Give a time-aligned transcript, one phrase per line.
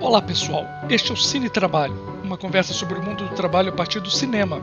[0.00, 3.72] Olá pessoal, este é o Cine Trabalho, uma conversa sobre o mundo do trabalho a
[3.72, 4.62] partir do cinema.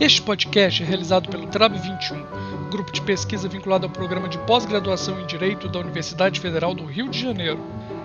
[0.00, 5.20] Este podcast é realizado pelo Trab 21, grupo de pesquisa vinculado ao programa de pós-graduação
[5.20, 7.60] em Direito da Universidade Federal do Rio de Janeiro.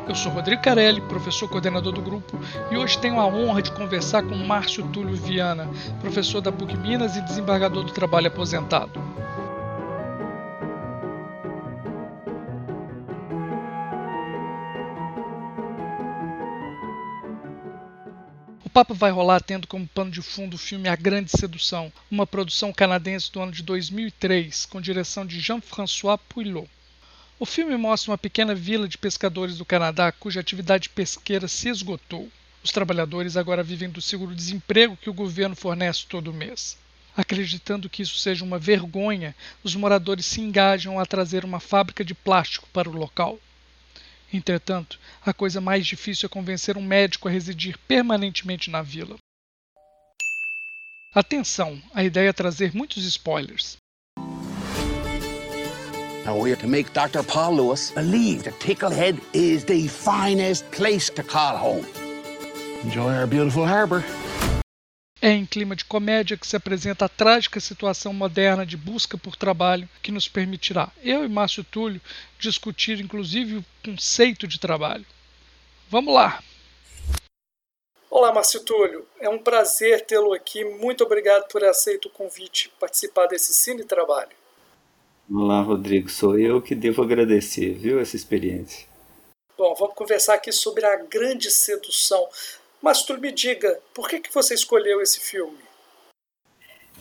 [0.06, 2.38] Eu sou Rodrigo Carelli, professor coordenador do grupo,
[2.70, 5.70] e hoje tenho a honra de conversar com Márcio Túlio Viana,
[6.02, 9.09] professor da PUC Minas e desembargador do trabalho aposentado.
[18.80, 22.72] Papo vai rolar tendo como pano de fundo o filme A Grande Sedução, uma produção
[22.72, 26.70] canadense do ano de 2003, com direção de Jean-François Pouillot.
[27.38, 32.30] O filme mostra uma pequena vila de pescadores do Canadá cuja atividade pesqueira se esgotou.
[32.64, 36.78] Os trabalhadores agora vivem do seguro-desemprego que o governo fornece todo mês.
[37.18, 42.14] Acreditando que isso seja uma vergonha, os moradores se engajam a trazer uma fábrica de
[42.14, 43.38] plástico para o local.
[44.32, 49.18] Entretanto, a coisa mais difícil é convencer um médico a residir permanentemente na vila.
[51.14, 53.78] Atenção, a ideia é trazer muitos spoilers.
[56.26, 57.24] Now we're to make Dr.
[57.24, 61.86] Paul Lewis believe that Ticklehead is the finest place to call home.
[62.84, 64.04] Enjoy our beautiful harbor.
[65.22, 69.36] É em clima de comédia que se apresenta a trágica situação moderna de busca por
[69.36, 72.00] trabalho que nos permitirá, eu e Márcio Túlio,
[72.40, 75.06] discutir inclusive o conceito de trabalho.
[75.90, 76.42] Vamos lá!
[78.10, 79.06] Olá, Márcio Túlio.
[79.20, 80.64] É um prazer tê-lo aqui.
[80.64, 84.32] Muito obrigado por aceito o convite participar desse Cine Trabalho.
[85.32, 86.10] Olá, Rodrigo.
[86.10, 88.88] Sou eu que devo agradecer, viu, essa experiência.
[89.56, 92.28] Bom, vamos conversar aqui sobre a grande sedução.
[92.82, 95.70] Mas tu me diga, por que, que você escolheu esse filme?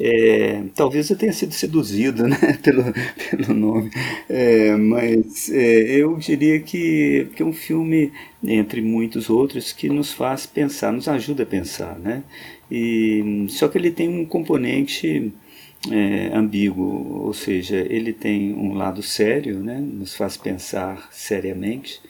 [0.01, 2.85] É, talvez eu tenha sido seduzido né, pelo,
[3.31, 3.91] pelo nome,
[4.29, 8.13] é, mas é, eu diria que, que é um filme,
[8.45, 11.99] entre muitos outros, que nos faz pensar, nos ajuda a pensar.
[11.99, 12.23] Né?
[12.71, 15.33] E, só que ele tem um componente
[15.91, 22.01] é, ambíguo, ou seja, ele tem um lado sério, né, nos faz pensar seriamente,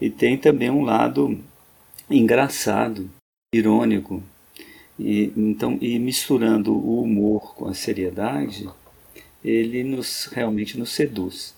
[0.00, 1.40] e tem também um lado
[2.10, 3.10] engraçado,
[3.54, 4.22] irônico,
[4.98, 8.68] e, então, e misturando o humor com a seriedade,
[9.44, 11.54] ele nos realmente nos seduz.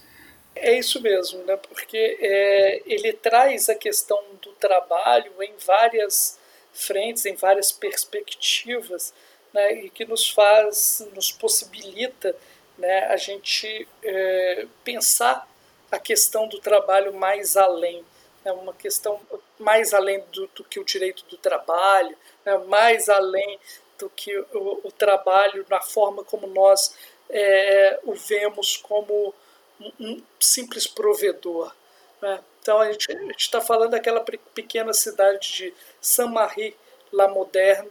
[0.54, 1.56] É isso mesmo, né?
[1.56, 6.38] porque é, ele traz a questão do trabalho em várias
[6.72, 9.14] frentes, em várias perspectivas,
[9.54, 9.84] né?
[9.84, 12.34] e que nos faz, nos possibilita
[12.76, 15.48] né, a gente é, pensar
[15.90, 18.04] a questão do trabalho mais além
[18.48, 19.20] é uma questão
[19.58, 23.58] mais além do, do que o direito do trabalho, né, mais além
[23.98, 26.94] do que o, o, trabalho na forma como nós
[27.28, 29.34] é, o vemos como
[29.80, 31.74] um, um simples provedor.
[32.22, 32.40] Né?
[32.62, 37.90] Então a gente está falando daquela pequena cidade de Saint-Marie-la-Moderne,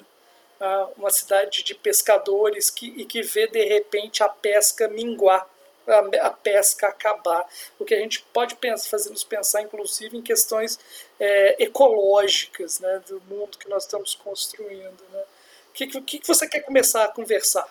[0.59, 5.47] né, uma cidade de pescadores que, e que vê de repente a pesca minguar
[5.87, 7.47] a, a pesca acabar.
[7.79, 10.79] O que a gente pode pensar, fazer nos pensar, inclusive, em questões
[11.19, 15.03] é, ecológicas né, do mundo que nós estamos construindo.
[15.11, 15.23] Né?
[15.69, 17.67] O que, que, que você quer começar a conversar,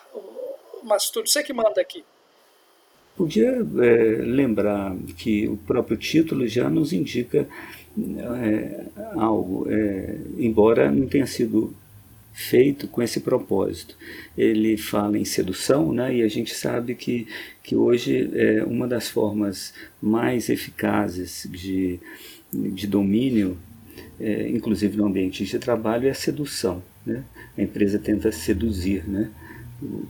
[0.83, 1.31] Mastúdio?
[1.31, 2.03] Você que manda aqui.
[3.15, 3.61] Podia é,
[4.21, 7.47] lembrar que o próprio título já nos indica
[8.43, 8.85] é,
[9.15, 11.75] algo, é, embora não tenha sido
[12.37, 13.97] feito com esse propósito.
[14.37, 17.27] Ele fala em sedução, né, e a gente sabe que,
[17.63, 21.99] que hoje é uma das formas mais eficazes de,
[22.53, 23.57] de domínio,
[24.19, 26.83] é, inclusive no ambiente de trabalho, é a sedução.
[27.03, 27.23] Né?
[27.57, 29.31] A empresa tenta seduzir né,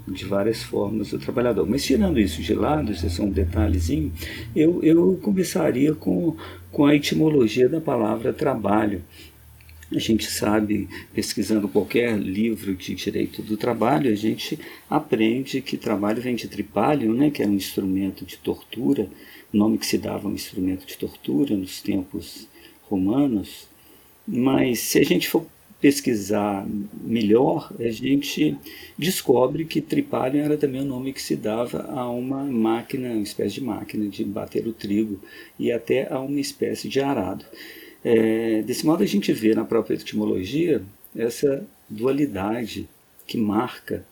[0.05, 1.65] de várias formas o trabalhador.
[1.65, 4.11] Mas tirando isso de lado, isso é só um detalhezinho,
[4.53, 6.35] eu, eu começaria com,
[6.73, 9.01] com a etimologia da palavra trabalho.
[9.89, 14.59] A gente sabe, pesquisando qualquer livro de direito do trabalho, a gente
[14.89, 19.09] aprende que trabalho vem de tripalium, né, que era um instrumento de tortura,
[19.51, 22.47] nome que se dava a um instrumento de tortura nos tempos
[22.89, 23.67] romanos.
[24.27, 25.45] Mas se a gente for
[25.79, 26.67] pesquisar
[27.01, 28.57] melhor, a gente
[28.97, 33.55] descobre que tripalium era também o nome que se dava a uma máquina, uma espécie
[33.55, 35.19] de máquina de bater o trigo
[35.57, 37.45] e até a uma espécie de arado.
[38.09, 40.81] É, desse modo, a gente vê na própria etimologia
[41.13, 42.87] essa dualidade
[43.27, 44.05] que marca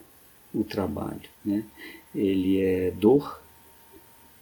[0.53, 1.29] o trabalho.
[1.45, 1.63] Né?
[2.13, 3.41] Ele é dor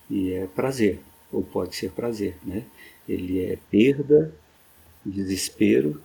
[0.10, 1.02] e é prazer,
[1.32, 2.36] ou pode ser prazer.
[2.44, 2.64] Né?
[3.08, 4.34] Ele é perda,
[5.06, 6.02] desespero,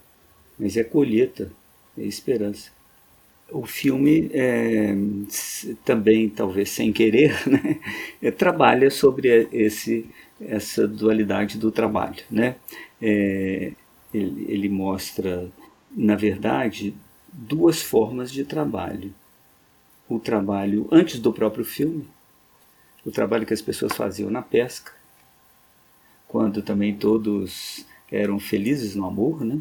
[0.59, 1.51] mas é colheita,
[1.97, 2.71] é esperança.
[3.51, 4.95] O filme é,
[5.87, 7.81] também, talvez sem querer, né?
[8.21, 10.05] é, trabalha sobre esse,
[10.39, 12.23] essa dualidade do trabalho.
[12.31, 12.57] Né?
[13.01, 13.73] É,
[14.13, 15.51] ele, ele mostra,
[15.91, 16.95] na verdade,
[17.33, 19.15] duas formas de trabalho.
[20.09, 22.09] O trabalho antes do próprio filme,
[23.05, 24.93] o trabalho que as pessoas faziam na pesca,
[26.27, 29.61] quando também todos eram felizes no amor, né?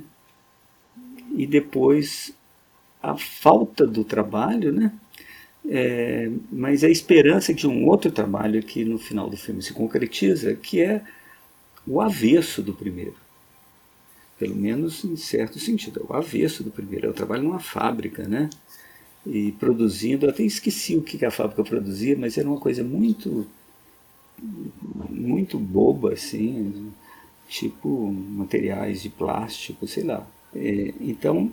[1.35, 2.33] E depois
[3.01, 4.91] a falta do trabalho, né?
[5.69, 10.55] É, mas a esperança de um outro trabalho que no final do filme se concretiza,
[10.55, 11.03] que é
[11.85, 13.15] o avesso do primeiro.
[14.37, 17.07] Pelo menos em certo sentido, é o avesso do primeiro.
[17.07, 18.49] Eu trabalho numa fábrica, né?
[19.25, 23.47] E produzindo, eu até esqueci o que a fábrica produzia, mas era uma coisa muito,
[25.09, 26.91] muito boba, assim,
[27.49, 30.25] tipo materiais de plástico, sei lá.
[30.55, 31.51] É, então,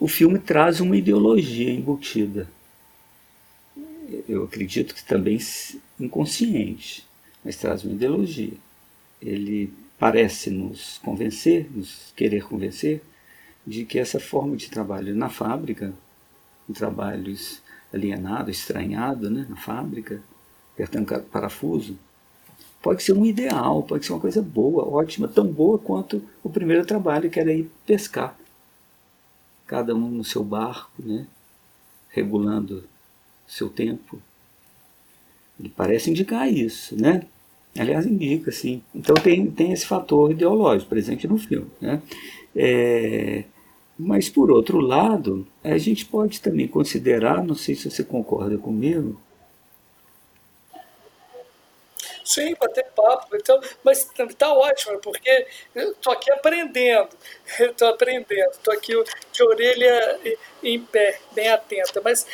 [0.00, 2.48] o filme traz uma ideologia embutida
[4.28, 5.38] eu acredito que também
[5.98, 7.06] inconsciente,
[7.44, 8.54] mas traz uma ideologia.
[9.20, 9.72] Ele
[10.02, 13.00] parece nos convencer, nos querer convencer,
[13.64, 15.94] de que essa forma de trabalho na fábrica,
[16.68, 17.32] um trabalho
[17.94, 20.20] alienado, estranhado né, na fábrica,
[20.74, 21.96] apertando parafuso,
[22.82, 26.84] pode ser um ideal, pode ser uma coisa boa, ótima, tão boa quanto o primeiro
[26.84, 28.36] trabalho que era ir pescar.
[29.68, 31.28] Cada um no seu barco, né,
[32.08, 32.82] regulando
[33.46, 34.20] seu tempo.
[35.60, 37.24] Ele parece indicar isso, né?
[37.78, 38.82] Aliás, indica, sim.
[38.94, 41.70] Então tem, tem esse fator ideológico presente no filme.
[41.80, 42.02] Né?
[42.54, 43.44] É,
[43.98, 49.20] mas, por outro lado, a gente pode também considerar, não sei se você concorda comigo.
[52.24, 53.36] Sim, bater papo.
[53.36, 57.10] Então, mas está ótimo, porque eu estou aqui aprendendo.
[57.58, 58.50] Estou aprendendo.
[58.50, 58.92] Estou aqui
[59.32, 60.20] de orelha
[60.62, 62.00] em pé, bem atenta.
[62.02, 62.26] Mas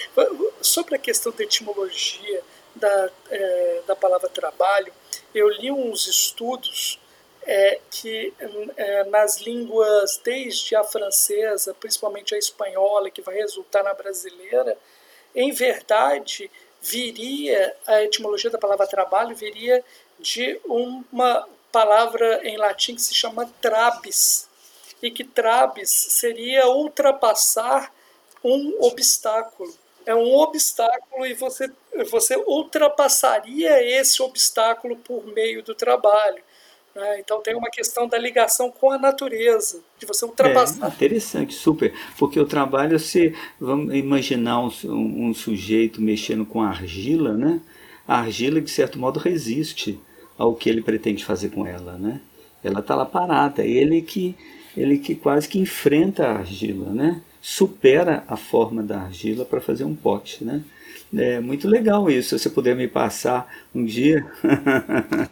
[0.61, 2.43] sobre a questão da etimologia,
[2.75, 4.93] da, é, da palavra trabalho,
[5.35, 7.01] eu li uns estudos
[7.43, 8.33] é, que
[8.77, 14.77] é, nas línguas, desde a francesa, principalmente a espanhola, que vai resultar na brasileira,
[15.35, 19.85] em verdade, viria, a etimologia da palavra trabalho viria
[20.19, 24.49] de uma palavra em latim que se chama trabis,
[25.01, 27.93] e que trabis seria ultrapassar
[28.43, 29.73] um obstáculo
[30.09, 31.71] é um obstáculo e você,
[32.11, 36.43] você ultrapassaria esse obstáculo por meio do trabalho.
[36.95, 37.21] Né?
[37.21, 40.87] Então tem uma questão da ligação com a natureza, de você ultrapassar.
[40.87, 41.93] É interessante, super.
[42.19, 47.61] Porque o trabalho, você vamos imaginar um, um sujeito mexendo com argila, né?
[48.07, 50.01] A argila, de certo modo, resiste
[50.39, 52.23] ao que ele pretende fazer com ela, né?
[52.65, 54.35] Ela está lá parada, ele que
[54.75, 57.21] ele que quase que enfrenta a argila, né?
[57.40, 60.62] Supera a forma da argila para fazer um pote, né?
[61.17, 62.38] É muito legal isso.
[62.38, 64.26] Se você puder me passar um dia.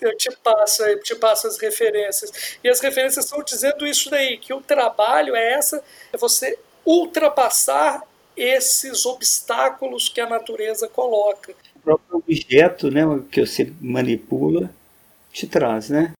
[0.00, 2.58] eu te passo, eu te passo as referências.
[2.62, 5.82] E as referências estão dizendo isso daí, que o trabalho é essa,
[6.12, 8.02] é você ultrapassar
[8.36, 11.52] esses obstáculos que a natureza coloca.
[11.76, 14.70] O próprio objeto, né, que você manipula,
[15.32, 16.12] te traz, né?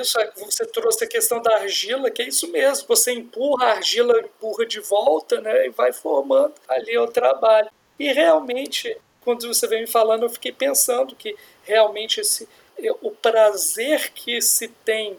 [0.00, 3.72] Isso, é, você trouxe a questão da argila, que é isso mesmo, você empurra a
[3.72, 7.70] argila, empurra de volta, né, e vai formando ali o trabalho.
[7.98, 12.48] E realmente, quando você vem me falando, eu fiquei pensando que realmente esse,
[12.78, 15.18] é, o prazer que se tem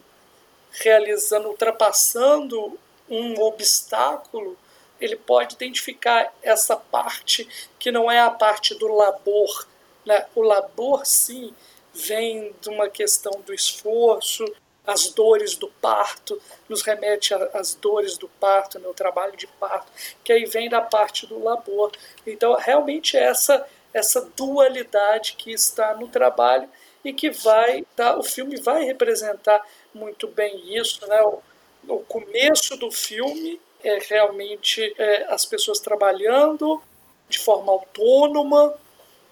[0.72, 2.80] realizando, ultrapassando
[3.10, 4.58] um obstáculo,
[5.00, 9.68] ele pode identificar essa parte que não é a parte do labor.
[10.06, 10.26] Né?
[10.34, 11.54] O labor, sim,
[11.94, 14.46] vem de uma questão do esforço,
[14.86, 19.92] as dores do parto, nos remete às dores do parto, né, trabalho de parto,
[20.24, 21.92] que aí vem da parte do labor.
[22.26, 26.70] Então, realmente essa essa dualidade que está no trabalho
[27.04, 29.62] e que vai tá, o filme vai representar
[29.94, 31.22] muito bem isso, né?
[31.24, 31.42] O,
[31.88, 36.82] o começo do filme é realmente é, as pessoas trabalhando
[37.28, 38.76] de forma autônoma,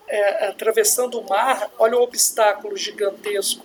[0.08, 3.64] é, atravessando o mar, olha o obstáculo gigantesco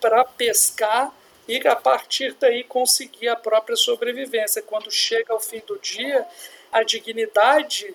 [0.00, 1.12] para pescar
[1.48, 4.62] e a partir daí conseguir a própria sobrevivência.
[4.62, 6.26] Quando chega ao fim do dia,
[6.72, 7.94] a dignidade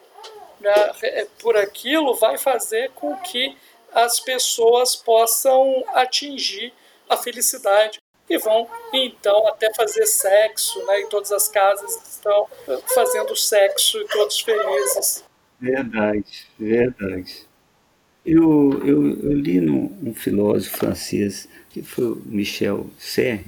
[0.59, 0.73] né,
[1.03, 3.55] é, por aquilo vai fazer com que
[3.93, 6.73] as pessoas possam atingir
[7.09, 7.99] a felicidade
[8.29, 11.01] e vão então até fazer sexo, né?
[11.01, 12.47] E todas as casas estão
[12.93, 15.23] fazendo sexo e todos felizes.
[15.59, 17.47] Verdade, verdade.
[18.25, 23.48] Eu, eu, eu li num, um filósofo francês, que foi o Michel Serre,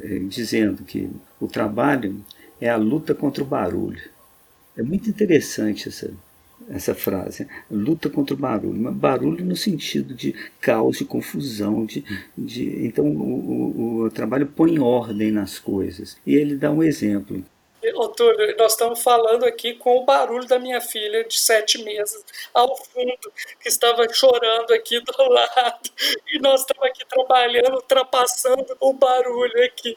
[0.00, 1.10] é, dizendo que
[1.40, 2.24] o trabalho
[2.60, 4.00] é a luta contra o barulho.
[4.76, 6.08] É muito interessante essa,
[6.68, 7.48] essa frase.
[7.68, 8.92] Luta contra o barulho.
[8.92, 11.84] Barulho no sentido de caos, de confusão.
[11.84, 12.04] De,
[12.36, 16.16] de, então o, o, o trabalho põe ordem nas coisas.
[16.24, 17.44] E ele dá um exemplo.
[18.16, 22.76] Túlio, nós estamos falando aqui com o barulho da minha filha de sete meses ao
[22.76, 25.90] fundo, que estava chorando aqui do lado.
[26.32, 29.96] E nós estamos aqui trabalhando, ultrapassando o barulho aqui.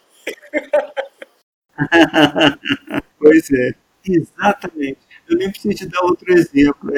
[3.18, 3.74] pois é,
[4.06, 5.00] exatamente.
[5.28, 6.92] Eu nem preciso te dar outro exemplo.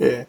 [0.00, 0.26] É, é.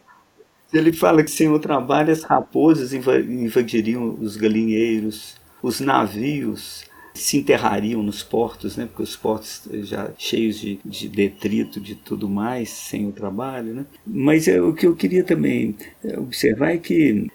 [0.72, 6.87] Ele fala que sem o trabalho as raposas invadiriam os galinheiros, os navios
[7.18, 8.86] se enterrariam nos portos, né?
[8.86, 13.74] porque os portos já cheios de, de detrito, de tudo mais, sem o trabalho.
[13.74, 13.86] Né?
[14.06, 17.28] Mas é, o que eu queria também é, observar é que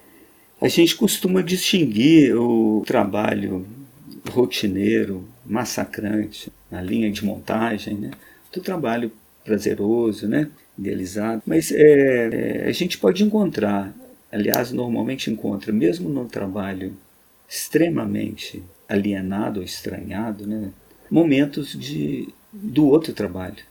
[0.61, 3.67] a gente costuma distinguir o trabalho
[4.31, 8.13] rotineiro, massacrante, na linha de montagem, né?
[8.53, 9.11] do trabalho
[9.45, 10.49] prazeroso, né?
[10.79, 11.43] idealizado.
[11.47, 13.95] Mas é, é, a gente pode encontrar,
[14.31, 16.97] aliás, normalmente encontra, mesmo no trabalho
[17.49, 20.71] extremamente alienado ou estranhado, né?
[21.11, 23.63] momentos de, do outro trabalho.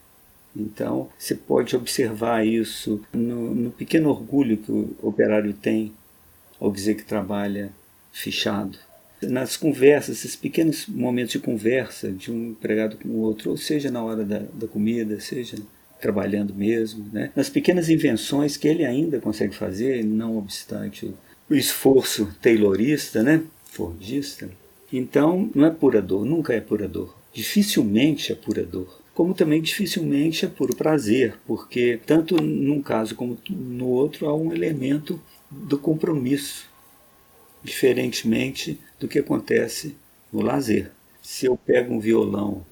[0.56, 5.94] Então, você pode observar isso no, no pequeno orgulho que o operário tem
[6.60, 7.72] ao dizer que trabalha
[8.12, 8.78] fichado.
[9.22, 13.90] Nas conversas, esses pequenos momentos de conversa de um empregado com o outro, ou seja
[13.90, 15.58] na hora da, da comida, seja
[16.02, 17.32] trabalhando mesmo, né?
[17.36, 21.14] nas pequenas invenções que ele ainda consegue fazer, não obstante
[21.50, 23.44] o, esforço taylorista, né?
[23.66, 24.50] fordista,
[24.92, 27.16] então, não é pura dor, nunca é pura dor.
[27.34, 29.02] Dificilmente é pura dor.
[29.14, 34.54] Como também dificilmente é puro prazer, porque tanto num caso como no outro há um
[34.54, 36.70] elemento do compromisso,
[37.64, 39.96] diferentemente do que acontece
[40.32, 40.92] no lazer.
[41.22, 42.66] Se eu pego um violão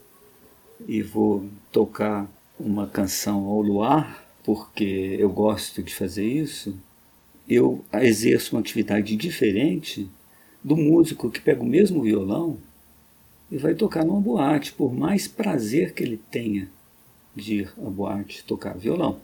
[0.87, 6.75] e vou tocar uma canção ao luar, porque eu gosto de fazer isso,
[7.47, 10.09] eu exerço uma atividade diferente
[10.63, 12.57] do músico que pega o mesmo violão
[13.51, 16.69] e vai tocar numa boate, por mais prazer que ele tenha
[17.35, 19.19] de ir à boate tocar violão.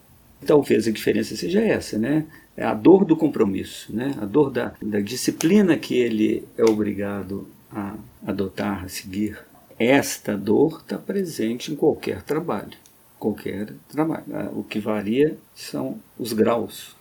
[0.45, 2.25] Talvez a diferença seja essa, né?
[2.55, 4.15] É a dor do compromisso, né?
[4.19, 9.37] A dor da, da disciplina que ele é obrigado a adotar, a seguir.
[9.77, 12.77] Esta dor está presente em qualquer trabalho,
[13.19, 14.23] qualquer trabalho.
[14.53, 16.95] O que varia são os graus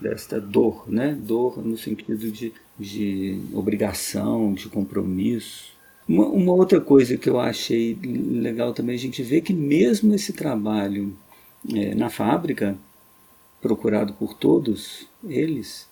[0.00, 1.16] desta dor, né?
[1.20, 5.72] Dor no sentido de de obrigação, de compromisso.
[6.08, 10.32] Uma, uma, outra coisa que eu achei legal também a gente ver que mesmo esse
[10.32, 11.16] trabalho
[11.74, 12.76] é, na fábrica,
[13.60, 15.88] procurado por todos eles,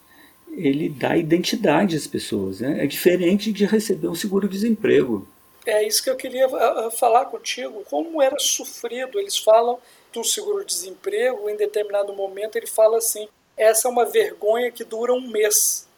[0.50, 2.60] ele dá identidade às pessoas.
[2.60, 2.84] Né?
[2.84, 5.26] É diferente de receber um seguro-desemprego.
[5.64, 6.48] É isso que eu queria
[6.90, 7.82] falar contigo.
[7.88, 9.78] Como era sofrido, eles falam
[10.12, 15.26] do seguro-desemprego, em determinado momento ele fala assim, essa é uma vergonha que dura um
[15.26, 15.88] mês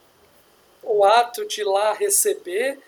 [0.86, 2.78] o ato de ir lá receber,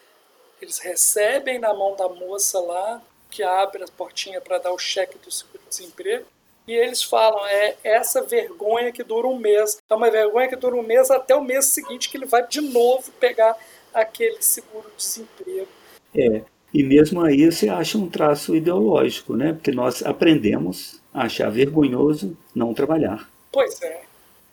[0.61, 5.19] eles recebem na mão da moça lá, que abre a portinha para dar o cheque
[5.19, 6.25] do seguro-desemprego,
[6.67, 9.79] e eles falam, é essa vergonha que dura um mês.
[9.89, 12.61] É uma vergonha que dura um mês até o mês seguinte que ele vai de
[12.61, 13.57] novo pegar
[13.95, 15.69] aquele seguro-desemprego.
[16.13, 16.43] É,
[16.75, 19.53] e mesmo aí você acha um traço ideológico, né?
[19.53, 23.31] Porque nós aprendemos a achar vergonhoso não trabalhar.
[23.53, 24.06] Pois é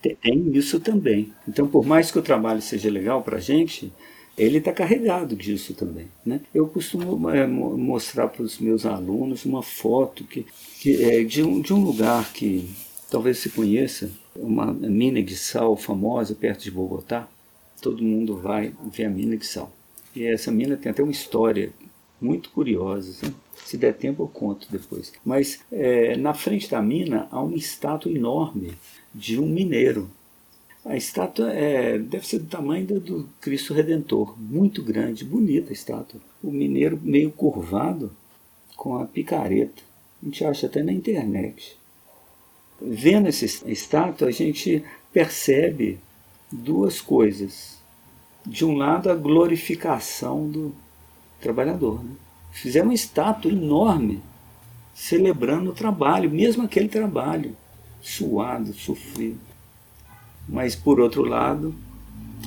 [0.10, 1.32] tem isso também.
[1.48, 3.92] Então, por mais que o trabalho seja legal para a gente,
[4.38, 6.08] ele está carregado disso também.
[6.26, 6.42] Né?
[6.54, 10.46] Eu costumo é, mostrar para os meus alunos uma foto que,
[10.80, 12.70] que é de, um, de um lugar que
[13.10, 17.28] talvez se conheça, uma mina de sal famosa perto de Bogotá.
[17.82, 19.72] Todo mundo vai ver a mina de sal.
[20.16, 21.72] E essa mina tem até uma história
[22.24, 23.28] muito curiosa.
[23.28, 23.34] Né?
[23.66, 25.14] Se der tempo, eu conto depois.
[25.26, 28.74] Mas é, na frente da mina há uma estátua enorme
[29.14, 30.10] de um mineiro.
[30.86, 36.20] A estátua é, deve ser do tamanho do Cristo Redentor, muito grande, bonita a estátua.
[36.44, 38.12] O mineiro meio curvado,
[38.76, 39.82] com a picareta.
[40.22, 41.78] A gente acha até na internet.
[42.82, 46.00] Vendo essa estátua, a gente percebe
[46.52, 47.78] duas coisas.
[48.46, 50.76] De um lado, a glorificação do
[51.44, 52.04] trabalhador.
[52.04, 52.12] Né?
[52.52, 54.22] Fizeram uma estátua enorme,
[54.96, 57.56] celebrando o trabalho, mesmo aquele trabalho
[58.02, 59.40] suado, sofrido.
[60.48, 61.76] Mas, por outro lado,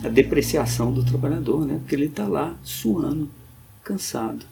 [0.02, 1.78] a depreciação do trabalhador, né?
[1.78, 3.28] porque ele está lá suando,
[3.82, 4.44] cansado,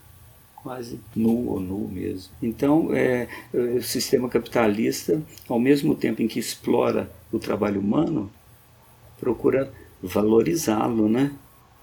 [0.56, 2.32] quase nu ou nu mesmo.
[2.42, 8.30] Então, é, o sistema capitalista, ao mesmo tempo em que explora o trabalho humano,
[9.20, 9.72] procura
[10.02, 11.32] valorizá-lo, né?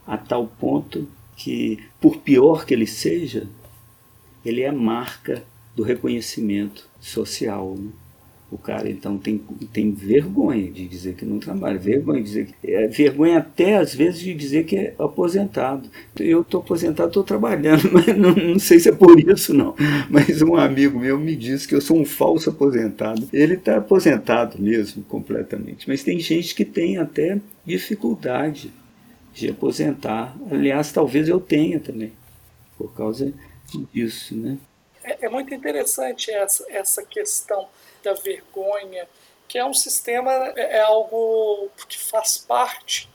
[0.05, 1.07] a tal ponto
[1.43, 3.47] que, por pior que ele seja,
[4.45, 5.43] ele é marca
[5.75, 7.75] do reconhecimento social.
[7.75, 7.89] Né?
[8.51, 9.41] O cara então tem,
[9.73, 13.95] tem vergonha de dizer que não trabalha, vergonha de dizer que, é, vergonha até às
[13.95, 15.89] vezes de dizer que é aposentado.
[16.19, 19.73] Eu estou aposentado, estou trabalhando, mas não, não, sei se é por isso não.
[20.11, 23.27] Mas um amigo meu me disse que eu sou um falso aposentado.
[23.33, 25.87] Ele está aposentado mesmo, completamente.
[25.87, 28.69] Mas tem gente que tem até dificuldade
[29.33, 30.35] de aposentar.
[30.51, 32.13] Aliás, talvez eu tenha também,
[32.77, 33.33] por causa
[33.93, 34.57] disso, né?
[35.03, 37.67] É, é muito interessante essa, essa questão
[38.03, 39.07] da vergonha,
[39.47, 43.09] que é um sistema, é, é algo que faz parte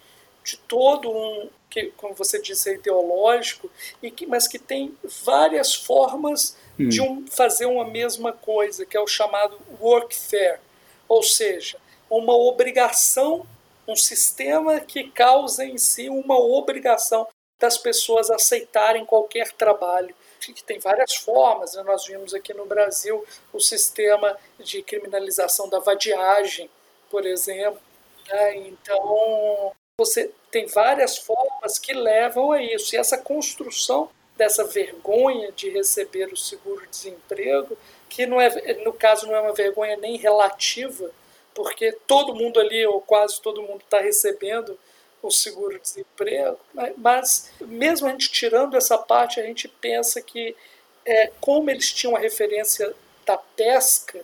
[0.45, 3.71] de todo um, que, como você disse, é ideológico,
[4.03, 6.89] e que, mas que tem várias formas hum.
[6.89, 10.61] de um, fazer uma mesma coisa, que é o chamado workfare,
[11.09, 13.47] ou seja, uma obrigação,
[13.87, 17.27] um sistema que causa em si uma obrigação
[17.59, 21.75] das pessoas aceitarem qualquer trabalho que tem várias formas.
[21.75, 21.83] Né?
[21.83, 26.71] Nós vimos aqui no Brasil o sistema de criminalização da vadiagem,
[27.11, 27.81] por exemplo.
[28.29, 28.57] Né?
[28.59, 32.95] Então, você tem várias formas que levam a isso.
[32.95, 37.77] E essa construção dessa vergonha de receber o seguro-desemprego,
[38.09, 41.11] que não é, no caso não é uma vergonha nem relativa,
[41.57, 44.79] porque todo mundo ali, ou quase todo mundo, está recebendo
[45.23, 46.93] o seguro-desemprego, né?
[46.99, 50.55] mas mesmo a gente tirando essa parte, a gente pensa que,
[51.05, 52.95] é, como eles tinham a referência
[53.25, 54.23] da pesca,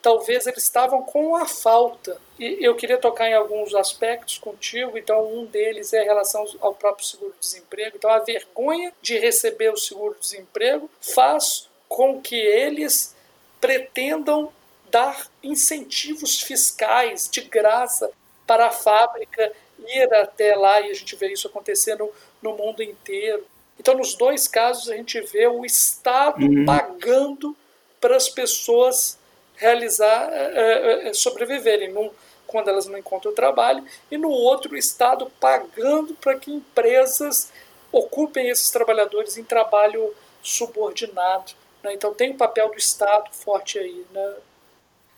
[0.00, 2.18] talvez eles estavam com a falta.
[2.38, 6.74] E eu queria tocar em alguns aspectos contigo, então um deles é a relação ao
[6.74, 7.96] próprio seguro-desemprego.
[7.96, 13.14] Então a vergonha de receber o seguro-desemprego faz com que eles
[13.60, 14.52] pretendam
[14.90, 18.10] dar incentivos fiscais de graça
[18.46, 19.52] para a fábrica
[19.86, 22.10] ir até lá e a gente vê isso acontecendo
[22.42, 23.44] no mundo inteiro.
[23.78, 26.64] Então, nos dois casos, a gente vê o Estado uhum.
[26.64, 27.56] pagando
[28.00, 29.18] para as pessoas
[29.56, 32.10] realizar, é, é, sobreviverem, num,
[32.46, 37.52] quando elas não encontram trabalho, e no outro, o Estado pagando para que empresas
[37.92, 41.52] ocupem esses trabalhadores em trabalho subordinado.
[41.82, 41.94] Né?
[41.94, 44.04] Então, tem o papel do Estado forte aí.
[44.12, 44.34] Né?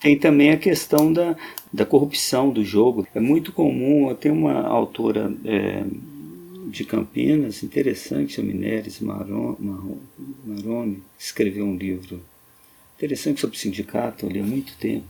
[0.01, 1.37] Tem também a questão da,
[1.71, 3.07] da corrupção do jogo.
[3.15, 5.85] É muito comum, tem uma autora é,
[6.69, 12.23] de Campinas, interessante, a Mineres Maroni, escreveu um livro
[12.97, 15.05] interessante sobre sindicato, ali há muito tempo,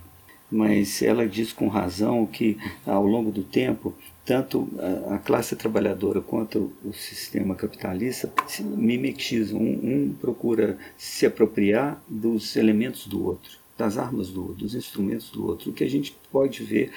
[0.51, 4.69] mas ela diz com razão que ao longo do tempo tanto
[5.09, 9.61] a, classe trabalhadora quanto o sistema capitalista se mimetizam.
[9.61, 15.31] Um, um procura se apropriar dos elementos do outro das armas do outro, dos instrumentos
[15.31, 16.91] do outro, o que a gente pode ver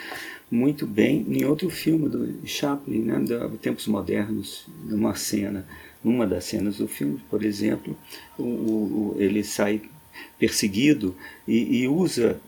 [0.52, 5.66] muito bem em outro filme do Chaplin, né, de Tempos Modernos, numa cena,
[6.04, 7.96] numa das cenas do filme, por exemplo,
[8.38, 9.82] o, o, ele sai
[10.38, 11.16] perseguido
[11.48, 12.40] e, e, usa,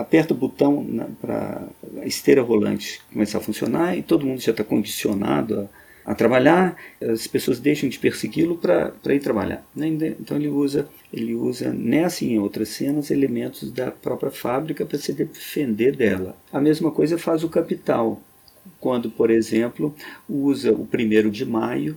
[0.00, 0.84] aperta o botão
[1.20, 1.68] para
[2.02, 5.68] a esteira rolante começar a funcionar e todo mundo já está condicionado a
[6.08, 9.62] a trabalhar, as pessoas deixam de persegui-lo para ir trabalhar.
[9.76, 9.88] Né?
[10.18, 14.98] Então ele usa, ele usa nessa e em outras cenas elementos da própria fábrica para
[14.98, 16.36] se defender dela.
[16.52, 18.20] A mesma coisa faz o capital,
[18.78, 19.94] quando, por exemplo,
[20.28, 21.96] usa o primeiro de maio,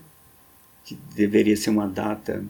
[0.85, 2.43] que deveria ser uma data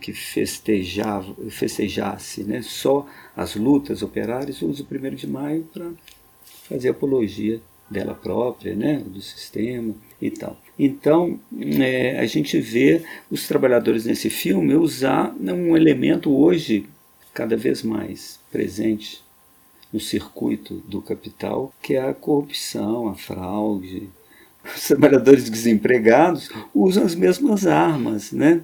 [0.00, 2.60] que, festejava, festejasse né?
[2.62, 5.90] só as lutas operárias, usa o primeiro de maio para
[6.68, 9.02] fazer apologia dela própria, né?
[9.06, 10.58] do sistema e tal.
[10.78, 11.38] Então,
[11.80, 16.86] é, a gente vê os trabalhadores nesse filme usar um elemento hoje
[17.32, 19.22] cada vez mais presente
[19.92, 24.08] no circuito do capital, que é a corrupção, a fraude.
[24.64, 28.62] Os trabalhadores desempregados usam as mesmas armas, né?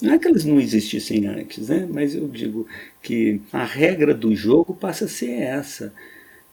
[0.00, 1.86] Não é que elas não existissem antes, né?
[1.90, 2.66] mas eu digo
[3.02, 5.92] que a regra do jogo passa a ser essa.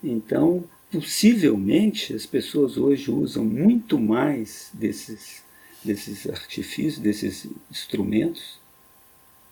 [0.04, 0.66] Então,
[0.98, 5.44] possivelmente as pessoas hoje usam muito mais desses,
[5.84, 8.60] desses artifícios, desses instrumentos,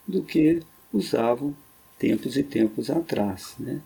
[0.08, 1.56] do que usavam
[2.00, 3.54] tempos e tempos atrás.
[3.60, 3.80] Né?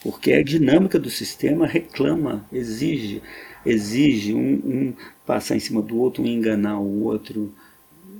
[0.00, 3.20] Porque a dinâmica do sistema reclama, exige,
[3.66, 4.94] exige um, um
[5.26, 7.52] passar em cima do outro, um enganar o outro.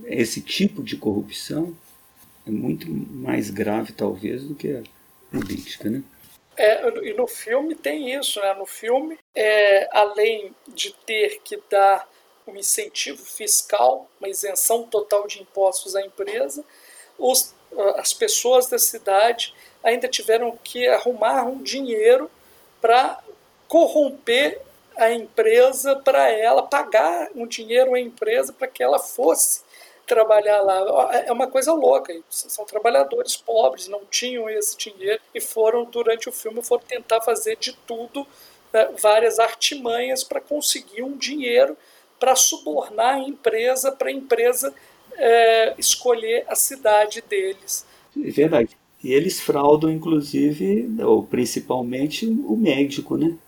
[0.04, 1.76] Esse tipo de corrupção
[2.44, 4.82] é muito mais grave, talvez, do que a
[5.30, 5.88] política.
[5.88, 6.02] Né?
[6.62, 8.52] É, e no filme tem isso, né?
[8.52, 12.06] No filme, é, além de ter que dar
[12.46, 16.62] um incentivo fiscal, uma isenção total de impostos à empresa,
[17.18, 17.54] os,
[17.96, 22.30] as pessoas da cidade ainda tiveram que arrumar um dinheiro
[22.78, 23.18] para
[23.66, 24.60] corromper
[24.98, 29.62] a empresa, para ela pagar um dinheiro à empresa para que ela fosse
[30.10, 31.14] trabalhar lá.
[31.24, 32.12] É uma coisa louca.
[32.28, 37.56] São trabalhadores pobres, não tinham esse dinheiro e foram, durante o filme, foram tentar fazer
[37.56, 38.26] de tudo,
[38.72, 41.76] né, várias artimanhas para conseguir um dinheiro
[42.18, 44.74] para subornar a empresa, para a empresa
[45.16, 47.86] é, escolher a cidade deles.
[48.16, 48.76] É verdade.
[49.02, 53.38] E eles fraudam, inclusive, ou principalmente, o médico, né?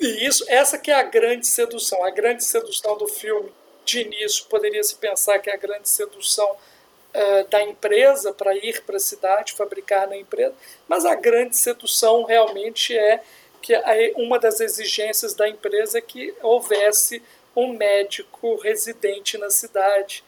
[0.00, 2.04] E isso, essa que é a grande sedução.
[2.04, 3.50] A grande sedução do filme,
[3.86, 8.82] de início, poderia se pensar que é a grande sedução uh, da empresa para ir
[8.82, 10.54] para a cidade, fabricar na empresa,
[10.86, 13.22] mas a grande sedução realmente é
[13.62, 13.74] que
[14.16, 17.22] uma das exigências da empresa é que houvesse
[17.56, 20.22] um médico residente na cidade.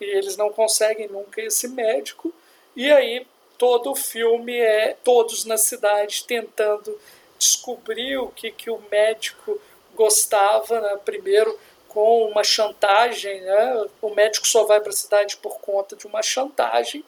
[0.00, 2.32] E eles não conseguem nunca esse médico.
[2.76, 6.96] E aí todo o filme é todos na cidade tentando
[7.38, 9.60] descobrir o que, que o médico
[9.94, 10.98] gostava, né?
[11.04, 11.58] primeiro
[11.94, 13.86] com uma chantagem, né?
[14.02, 17.04] o médico só vai para a cidade por conta de uma chantagem,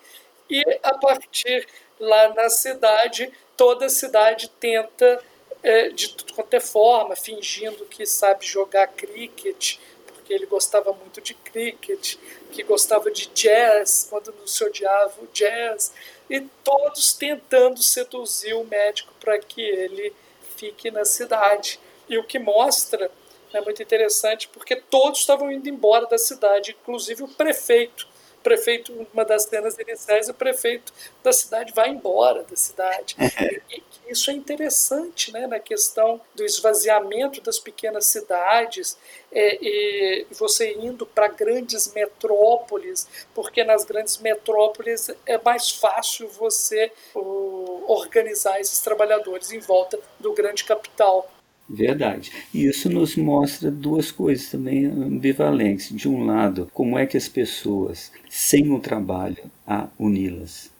[0.48, 1.66] e a partir
[1.98, 5.20] lá na cidade, toda a cidade tenta
[5.60, 11.20] é, de tudo quanto é forma, fingindo que sabe jogar cricket, porque ele gostava muito
[11.20, 12.16] de cricket,
[12.52, 15.92] que gostava de jazz, quando não se odiava o jazz,
[16.30, 20.14] e todos tentando seduzir o médico para que ele
[20.56, 21.80] fique na cidade.
[22.08, 23.10] E o que mostra
[23.56, 28.06] é muito interessante porque todos estavam indo embora da cidade, inclusive o prefeito
[28.46, 33.16] prefeito, uma das cenas iniciais, o prefeito da cidade vai embora da cidade.
[33.18, 38.96] E, e isso é interessante né, na questão do esvaziamento das pequenas cidades
[39.32, 46.92] é, e você indo para grandes metrópoles, porque nas grandes metrópoles é mais fácil você
[47.16, 51.28] o, organizar esses trabalhadores em volta do grande capital.
[51.68, 52.30] Verdade.
[52.54, 55.94] E isso nos mostra duas coisas também ambivalentes.
[55.94, 60.70] De um lado, como é que as pessoas, sem o trabalho a uni-las,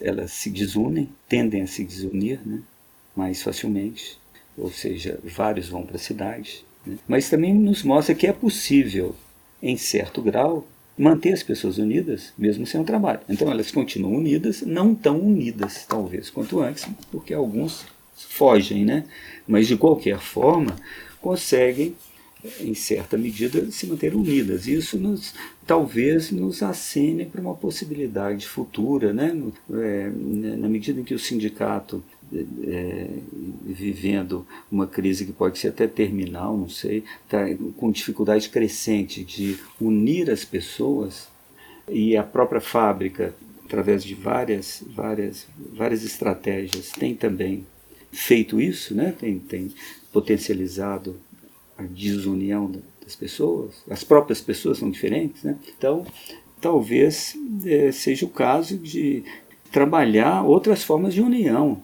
[0.00, 2.60] elas se desunem, tendem a se desunir né,
[3.16, 4.18] mais facilmente,
[4.56, 6.64] ou seja, vários vão para a cidade.
[6.86, 6.98] Né?
[7.08, 9.16] Mas também nos mostra que é possível,
[9.62, 13.20] em certo grau, manter as pessoas unidas, mesmo sem o trabalho.
[13.28, 17.84] Então elas continuam unidas, não tão unidas, talvez, quanto antes, porque alguns
[18.16, 19.04] fogem, né?
[19.46, 20.76] Mas de qualquer forma
[21.20, 21.94] conseguem,
[22.60, 24.66] em certa medida, se manter unidas.
[24.66, 25.34] Isso nos,
[25.66, 29.34] talvez nos acene para uma possibilidade futura, né?
[29.72, 30.10] É,
[30.58, 32.02] na medida em que o sindicato
[32.66, 33.08] é,
[33.64, 37.44] vivendo uma crise que pode ser até terminal, não sei, está
[37.76, 41.28] com dificuldade crescente de unir as pessoas
[41.88, 47.66] e a própria fábrica, através de várias, várias, várias estratégias, tem também
[48.14, 49.14] feito isso, né?
[49.18, 49.72] tem, tem
[50.12, 51.16] potencializado
[51.76, 52.70] a desunião
[53.02, 55.58] das pessoas, as próprias pessoas são diferentes, né?
[55.76, 56.06] então
[56.60, 59.24] talvez é, seja o caso de
[59.70, 61.82] trabalhar outras formas de união,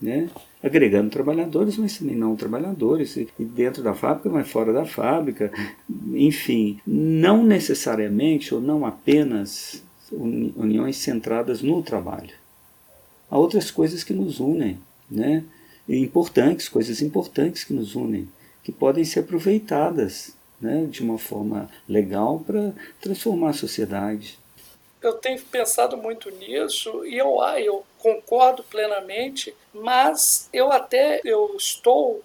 [0.00, 0.30] né?
[0.62, 5.52] agregando trabalhadores, mas também não trabalhadores, e dentro da fábrica, mas fora da fábrica,
[6.12, 12.34] enfim, não necessariamente ou não apenas uniões centradas no trabalho.
[13.30, 14.78] Há outras coisas que nos unem,
[15.10, 15.44] né?
[15.88, 18.28] Importantes, coisas importantes que nos unem,
[18.62, 24.38] que podem ser aproveitadas né, de uma forma legal para transformar a sociedade.
[25.02, 31.54] Eu tenho pensado muito nisso e eu, ah, eu concordo plenamente, mas eu até eu
[31.56, 32.22] estou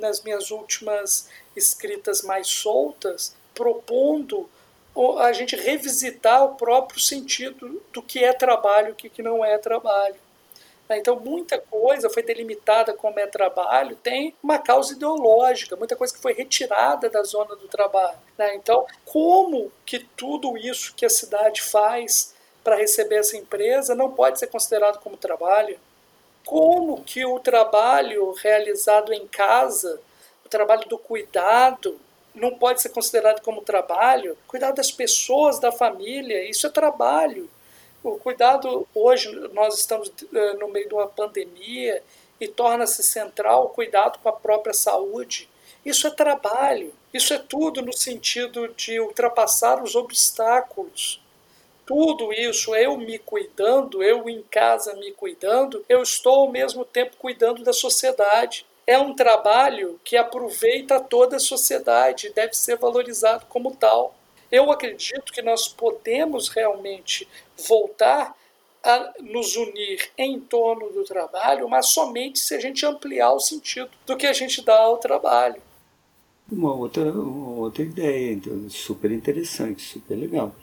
[0.00, 4.48] nas minhas últimas escritas mais soltas propondo
[5.18, 9.58] a gente revisitar o próprio sentido do que é trabalho e o que não é
[9.58, 10.16] trabalho.
[10.88, 10.98] Né?
[10.98, 16.20] Então, muita coisa foi delimitada como é trabalho, tem uma causa ideológica, muita coisa que
[16.20, 18.18] foi retirada da zona do trabalho.
[18.38, 18.54] Né?
[18.54, 24.38] Então, como que tudo isso que a cidade faz para receber essa empresa não pode
[24.38, 25.78] ser considerado como trabalho?
[26.44, 30.00] Como que o trabalho realizado em casa,
[30.44, 31.98] o trabalho do cuidado,
[32.34, 34.36] não pode ser considerado como trabalho?
[34.46, 37.50] Cuidar das pessoas, da família, isso é trabalho.
[38.06, 42.00] O cuidado, hoje nós estamos eh, no meio de uma pandemia
[42.40, 45.48] e torna-se central o cuidado com a própria saúde.
[45.84, 51.20] Isso é trabalho, isso é tudo no sentido de ultrapassar os obstáculos.
[51.84, 57.16] Tudo isso, eu me cuidando, eu em casa me cuidando, eu estou ao mesmo tempo
[57.16, 58.64] cuidando da sociedade.
[58.86, 64.14] É um trabalho que aproveita toda a sociedade, deve ser valorizado como tal.
[64.50, 67.26] Eu acredito que nós podemos realmente
[67.68, 68.34] voltar
[68.82, 73.90] a nos unir em torno do trabalho, mas somente se a gente ampliar o sentido
[74.06, 75.60] do que a gente dá ao trabalho.
[76.50, 80.54] Uma outra, uma outra ideia, então, super interessante, super legal.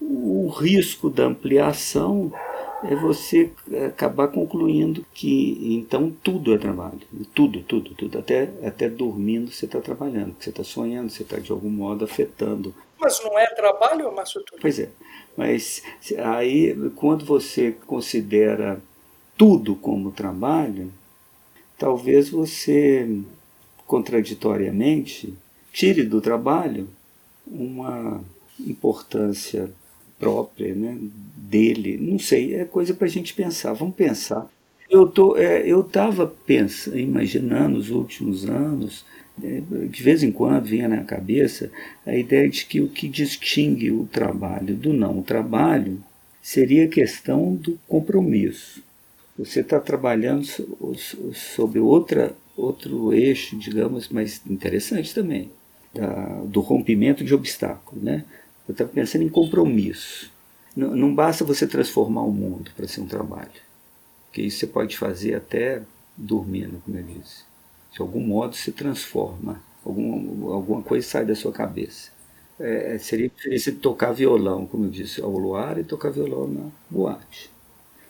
[0.00, 2.32] o risco da ampliação
[2.82, 3.50] é você
[3.86, 7.00] acabar concluindo que então tudo é trabalho.
[7.34, 8.18] Tudo, tudo, tudo.
[8.18, 12.74] Até, até dormindo você está trabalhando, você está sonhando, você está de algum modo afetando.
[13.04, 14.62] Mas não é trabalho, Márcio Túlio?
[14.62, 14.88] Pois é.
[15.36, 15.82] Mas
[16.18, 18.80] aí, quando você considera
[19.36, 20.90] tudo como trabalho,
[21.78, 23.20] talvez você,
[23.86, 25.34] contraditoriamente,
[25.72, 26.88] tire do trabalho
[27.46, 28.22] uma
[28.58, 29.70] importância
[30.18, 30.96] própria né,
[31.36, 31.98] dele.
[31.98, 33.72] Não sei, é coisa para a gente pensar.
[33.74, 34.48] Vamos pensar.
[34.88, 36.32] Eu é, estava
[36.94, 39.04] imaginando nos últimos anos,
[39.36, 41.70] de vez em quando vinha na cabeça
[42.06, 46.02] a ideia de que o que distingue o trabalho do não trabalho
[46.40, 48.82] seria a questão do compromisso.
[49.36, 50.46] Você está trabalhando
[51.32, 55.50] sobre outra, outro eixo, digamos, mais interessante também,
[55.92, 58.00] da, do rompimento de obstáculos.
[58.02, 58.24] Né?
[58.68, 60.30] Eu estava pensando em compromisso.
[60.76, 63.50] Não, não basta você transformar o mundo para ser um trabalho,
[64.32, 65.82] que isso você pode fazer até
[66.16, 67.53] dormindo, como eu disse.
[67.94, 72.10] De algum modo se transforma, algum, alguma coisa sai da sua cabeça.
[72.58, 76.70] É, seria diferente de tocar violão, como eu disse, ao luar e tocar violão na
[76.90, 77.50] boate.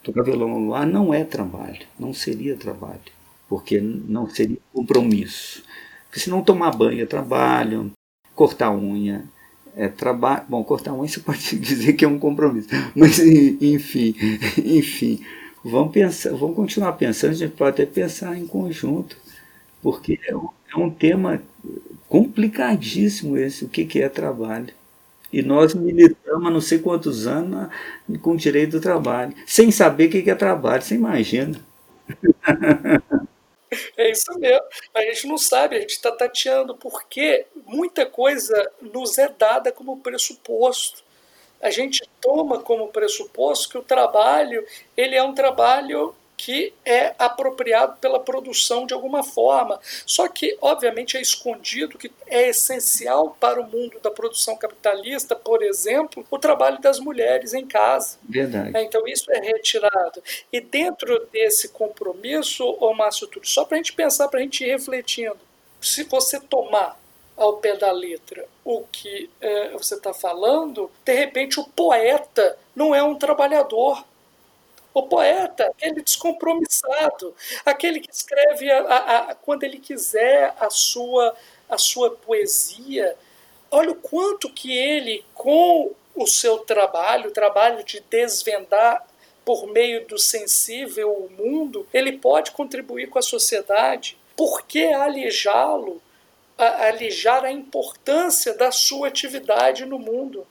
[0.03, 3.01] Tocar violão ao luar não é trabalho, não seria trabalho,
[3.49, 5.63] porque não seria compromisso.
[6.07, 7.91] Porque se não tomar banho é trabalho,
[8.35, 9.25] cortar unha
[9.77, 10.45] é trabalho.
[10.49, 14.15] Bom, cortar unha você pode dizer que é um compromisso, mas enfim,
[14.65, 15.21] enfim,
[15.65, 17.31] vamos pensar, vamos continuar pensando.
[17.33, 19.17] A gente pode até pensar em conjunto,
[19.85, 21.43] porque é um, é um tema
[22.09, 24.73] complicadíssimo esse, o que, que é trabalho.
[25.31, 27.69] E nós militamos há não sei quantos anos
[28.23, 31.61] com o direito do trabalho, sem saber o que é trabalho, você imagina.
[33.97, 34.63] É isso mesmo.
[34.95, 39.99] A gente não sabe, a gente está tateando, porque muita coisa nos é dada como
[39.99, 41.03] pressuposto.
[41.61, 44.65] A gente toma como pressuposto que o trabalho
[44.97, 49.81] ele é um trabalho que é apropriado pela produção de alguma forma.
[50.05, 55.63] Só que, obviamente, é escondido que é essencial para o mundo da produção capitalista, por
[55.63, 58.19] exemplo, o trabalho das mulheres em casa.
[58.29, 58.77] Verdade.
[58.77, 60.23] É, então, isso é retirado.
[60.53, 64.65] E dentro desse compromisso, ô Márcio Túlio, só para a gente pensar, para a gente
[64.65, 65.39] ir refletindo,
[65.81, 66.99] se você tomar
[67.37, 72.95] ao pé da letra o que é, você está falando, de repente o poeta não
[72.95, 74.05] é um trabalhador,
[74.95, 77.35] o poeta, aquele descompromissado,
[77.67, 81.35] aquele que escreve a, a, a, quando ele quiser a sua,
[81.69, 83.17] a sua poesia.
[83.73, 89.05] Olha o quanto que ele, com o seu trabalho, o trabalho de desvendar
[89.45, 94.17] por meio do sensível o mundo, ele pode contribuir com a sociedade.
[94.37, 96.01] Por que alijá-lo,
[96.57, 100.47] alijar a importância da sua atividade no mundo?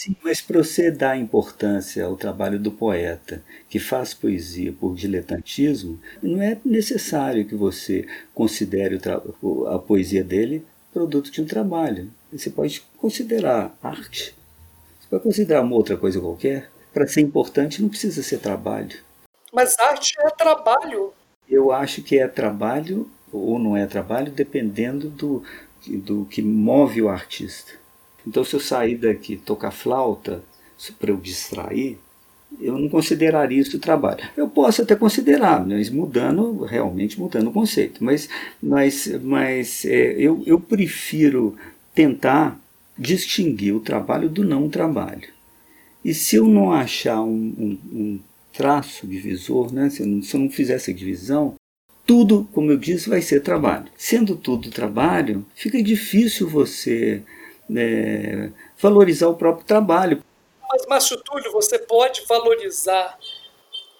[0.00, 6.00] Sim, mas para você dar importância ao trabalho do poeta, que faz poesia por diletantismo,
[6.22, 8.98] não é necessário que você considere
[9.68, 12.10] a poesia dele produto de um trabalho.
[12.32, 14.34] Você pode considerar arte.
[14.98, 16.70] Você pode considerar uma outra coisa qualquer.
[16.94, 18.98] Para ser importante não precisa ser trabalho.
[19.52, 21.12] Mas arte é trabalho.
[21.46, 25.44] Eu acho que é trabalho ou não é trabalho, dependendo do,
[25.86, 27.78] do que move o artista.
[28.26, 30.42] Então, se eu sair daqui tocar flauta
[30.98, 31.98] para eu distrair,
[32.60, 34.24] eu não consideraria isso trabalho.
[34.36, 38.02] Eu posso até considerar, mas mudando, realmente mudando o conceito.
[38.02, 38.28] Mas,
[38.62, 41.56] mas, mas é, eu, eu prefiro
[41.94, 42.58] tentar
[42.98, 45.28] distinguir o trabalho do não trabalho.
[46.04, 48.20] E se eu não achar um, um, um
[48.52, 51.54] traço divisor, né, se, eu não, se eu não fizer essa divisão,
[52.06, 53.86] tudo, como eu disse, vai ser trabalho.
[53.96, 57.22] Sendo tudo trabalho, fica difícil você
[57.76, 60.22] é, valorizar o próprio trabalho.
[60.70, 63.18] Mas, Márcio Túlio, você pode valorizar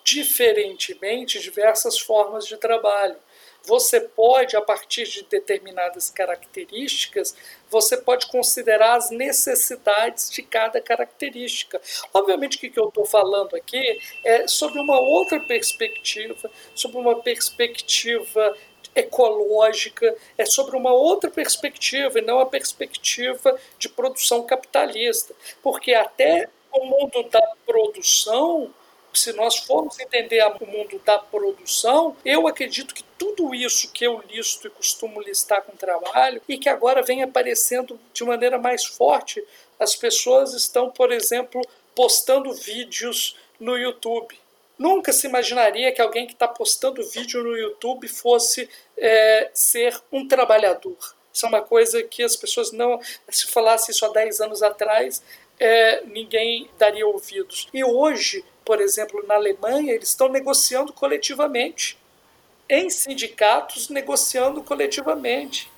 [0.05, 3.17] diferentemente diversas formas de trabalho.
[3.65, 7.37] Você pode, a partir de determinadas características,
[7.69, 11.81] você pode considerar as necessidades de cada característica.
[12.15, 18.57] Obviamente, o que eu estou falando aqui é sobre uma outra perspectiva, sobre uma perspectiva
[18.95, 25.35] ecológica, é sobre uma outra perspectiva e não a perspectiva de produção capitalista.
[25.63, 28.73] Porque até o mundo da produção,
[29.13, 34.23] se nós formos entender o mundo da produção, eu acredito que tudo isso que eu
[34.31, 39.45] listo e costumo listar com trabalho e que agora vem aparecendo de maneira mais forte,
[39.79, 41.61] as pessoas estão, por exemplo,
[41.95, 44.39] postando vídeos no YouTube.
[44.81, 48.67] Nunca se imaginaria que alguém que está postando vídeo no YouTube fosse
[48.97, 50.97] é, ser um trabalhador.
[51.31, 52.99] Isso é uma coisa que as pessoas não.
[53.29, 55.23] Se falasse isso há 10 anos atrás,
[55.59, 57.69] é, ninguém daria ouvidos.
[57.75, 61.99] E hoje, por exemplo, na Alemanha, eles estão negociando coletivamente,
[62.67, 65.71] em sindicatos, negociando coletivamente.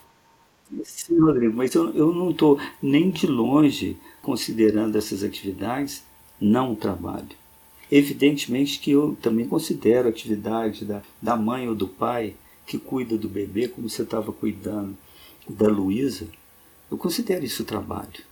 [0.84, 6.04] Sim, Rodrigo, mas eu, eu não estou nem de longe considerando essas atividades
[6.40, 7.41] não trabalho.
[7.94, 12.34] Evidentemente que eu também considero a atividade da, da mãe ou do pai
[12.66, 14.96] que cuida do bebê, como você estava cuidando
[15.46, 16.26] da Luísa,
[16.90, 18.24] eu considero isso trabalho.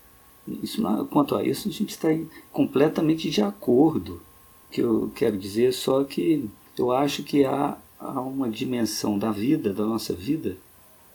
[0.62, 2.08] Isso, quanto a isso, a gente está
[2.50, 4.22] completamente de acordo.
[4.70, 9.74] Que eu quero dizer só que eu acho que há, há uma dimensão da vida,
[9.74, 10.56] da nossa vida,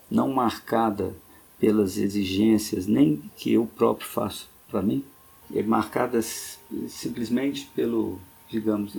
[0.07, 1.15] não marcada
[1.59, 5.03] pelas exigências nem que eu próprio faço para mim,
[5.51, 8.93] é marcada simplesmente pelo, digamos,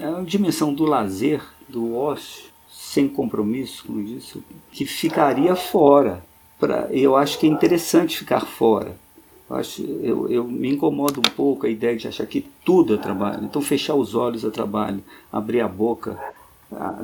[0.00, 6.24] a dimensão do lazer, do ócio, sem compromisso, como disse, que ficaria fora.
[6.58, 8.96] Pra, eu acho que é interessante ficar fora.
[9.48, 12.98] Eu, acho, eu, eu me incomodo um pouco a ideia de achar que tudo é
[12.98, 13.44] trabalho.
[13.44, 16.18] Então, fechar os olhos é trabalho, abrir a boca,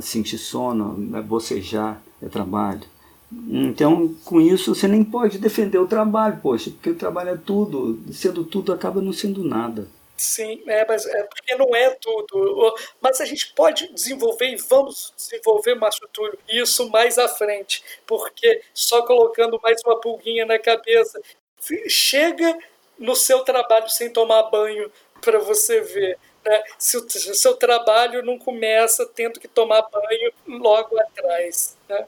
[0.01, 2.83] sentir sono, bocejar é trabalho.
[3.31, 7.99] Então, com isso, você nem pode defender o trabalho, poxa, porque o trabalho é tudo,
[8.11, 9.87] sendo tudo acaba não sendo nada.
[10.18, 12.74] Sim, é, mas é porque não é tudo.
[13.00, 18.61] Mas a gente pode desenvolver e vamos desenvolver, Márcio Túlio, isso mais à frente, porque
[18.74, 21.20] só colocando mais uma pulguinha na cabeça,
[21.87, 22.59] chega
[22.98, 26.18] no seu trabalho sem tomar banho para você ver.
[26.44, 26.62] Né?
[26.76, 31.76] Se o seu trabalho não começa tendo que tomar banho logo atrás.
[31.88, 32.07] Né?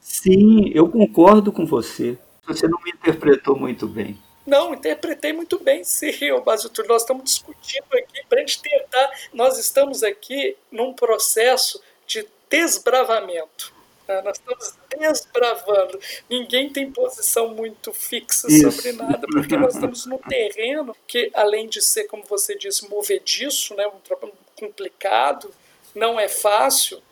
[0.00, 2.16] Sim, eu concordo com você.
[2.46, 4.16] Você não me interpretou muito bem.
[4.46, 6.12] Não, interpretei muito bem, sim,
[6.44, 6.88] Basílio.
[6.88, 9.10] Nós estamos discutindo aqui para a gente tentar.
[9.32, 13.72] Nós estamos aqui num processo de desbravamento.
[14.06, 14.20] Né?
[14.22, 16.00] Nós estamos desbravando.
[16.28, 18.70] Ninguém tem posição muito fixa Isso.
[18.70, 23.74] sobre nada, porque nós estamos no terreno que, além de ser, como você disse, movediço,
[23.74, 25.52] né, um trabalho complicado,
[25.94, 27.02] não é fácil,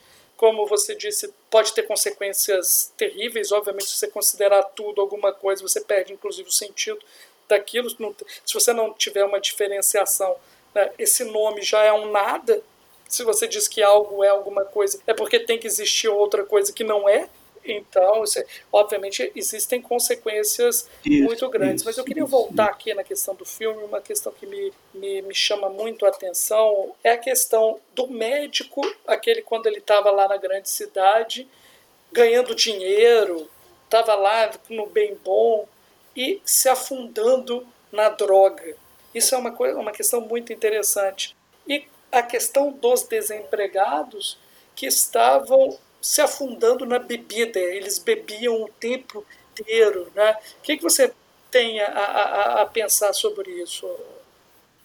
[0.40, 3.52] como você disse, pode ter consequências terríveis.
[3.52, 6.98] Obviamente, se você considerar tudo alguma coisa, você perde inclusive o sentido
[7.46, 7.90] daquilo.
[7.90, 10.34] Se você não tiver uma diferenciação,
[10.74, 12.62] né, esse nome já é um nada.
[13.06, 16.72] Se você diz que algo é alguma coisa, é porque tem que existir outra coisa
[16.72, 17.28] que não é.
[17.64, 18.42] Então, isso,
[18.72, 21.76] obviamente, existem consequências isso, muito grandes.
[21.76, 23.82] Isso, Mas eu queria voltar aqui na questão do filme.
[23.84, 28.80] Uma questão que me, me, me chama muito a atenção é a questão do médico,
[29.06, 31.46] aquele quando ele estava lá na grande cidade,
[32.10, 33.48] ganhando dinheiro,
[33.84, 35.68] estava lá no bem bom
[36.16, 38.76] e se afundando na droga.
[39.14, 41.36] Isso é uma, coisa, uma questão muito interessante.
[41.66, 44.38] E a questão dos desempregados
[44.74, 50.06] que estavam se afundando na bebida, eles bebiam o tempo inteiro.
[50.14, 50.32] Né?
[50.58, 51.12] O que, que você
[51.50, 53.86] tem a, a, a pensar sobre isso?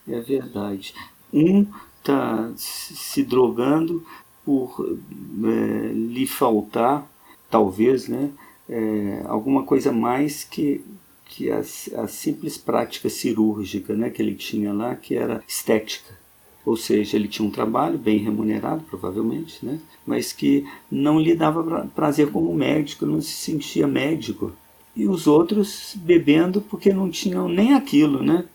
[0.08, 0.94] É verdade.
[1.34, 1.68] Um
[2.00, 4.06] está se drogando
[4.44, 5.00] por
[5.44, 7.10] é, lhe faltar,
[7.50, 8.32] talvez, né,
[8.70, 10.86] é, alguma coisa mais que,
[11.26, 16.25] que a, a simples prática cirúrgica né, que ele tinha lá, que era estética
[16.66, 19.80] ou seja, ele tinha um trabalho bem remunerado, provavelmente, né?
[20.06, 24.52] mas que não lhe dava prazer como médico, não se sentia médico.
[24.96, 28.46] E os outros bebendo porque não tinham nem aquilo, né?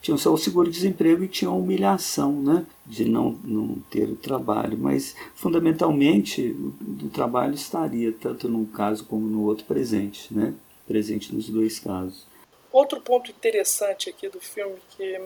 [0.00, 2.64] Tinham só o seguro-desemprego e tinham a humilhação né?
[2.86, 4.78] de não, não ter o trabalho.
[4.78, 6.56] Mas, fundamentalmente,
[7.02, 10.32] o, trabalho estaria, tanto num caso como no outro, presente.
[10.32, 10.54] Né?
[10.88, 12.26] Presente nos dois casos.
[12.72, 15.20] Outro ponto interessante aqui do filme que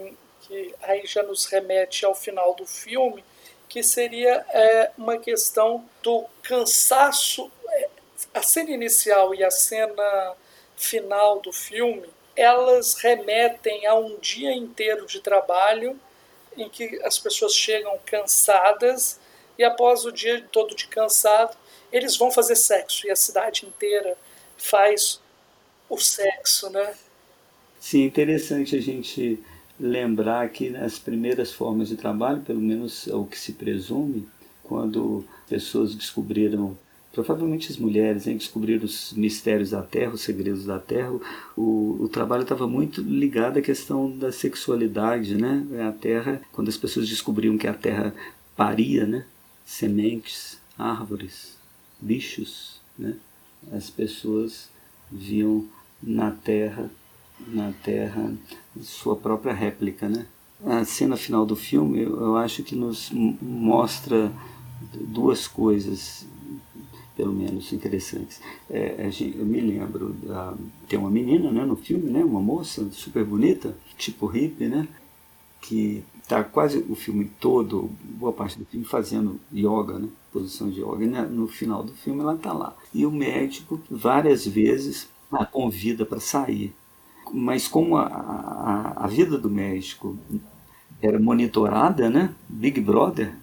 [0.47, 3.25] que aí já nos remete ao final do filme,
[3.69, 7.51] que seria é, uma questão do cansaço.
[7.69, 7.89] É,
[8.35, 10.35] a cena inicial e a cena
[10.77, 15.99] final do filme, elas remetem a um dia inteiro de trabalho
[16.57, 19.19] em que as pessoas chegam cansadas
[19.59, 21.57] e após o dia todo de cansado,
[21.93, 24.17] eles vão fazer sexo e a cidade inteira
[24.57, 25.21] faz
[25.89, 26.95] o sexo, né?
[27.81, 29.43] Sim, interessante a gente
[29.79, 34.27] lembrar que nas primeiras formas de trabalho, pelo menos é o que se presume,
[34.63, 36.77] quando pessoas descobriram,
[37.13, 41.13] provavelmente as mulheres, hein, descobriram os mistérios da Terra, os segredos da Terra,
[41.57, 45.67] o, o trabalho estava muito ligado à questão da sexualidade, né?
[45.87, 48.15] A Terra, quando as pessoas descobriam que a Terra
[48.57, 49.25] paria, né?
[49.65, 51.57] Sementes, árvores,
[52.01, 53.15] bichos, né?
[53.73, 54.69] As pessoas
[55.11, 55.67] viam
[56.03, 56.91] na Terra
[57.49, 58.33] na Terra
[58.83, 60.27] sua própria réplica, né?
[60.65, 64.33] A cena final do filme, eu, acho que nos mostra
[64.95, 66.27] duas coisas
[67.17, 68.41] pelo menos interessantes.
[68.69, 70.55] É, eu me lembro, da,
[70.89, 74.89] tem uma menina né, no filme, né, uma moça super bonita, tipo hippie, né,
[75.61, 80.81] que está quase o filme todo, boa parte do filme, fazendo yoga, né, posição de
[80.81, 82.77] yoga, e no final do filme ela está lá.
[82.93, 86.75] E o médico várias vezes a convida para sair.
[87.37, 90.17] Mas como a, a, a vida do médico
[91.03, 93.35] era monitorada, né, Big Brother,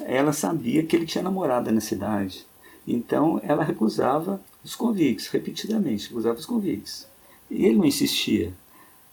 [0.00, 2.46] ela sabia que ele tinha namorada na cidade.
[2.86, 7.06] Então ela recusava os convites, repetidamente, recusava os convites.
[7.50, 8.52] E ele não insistia.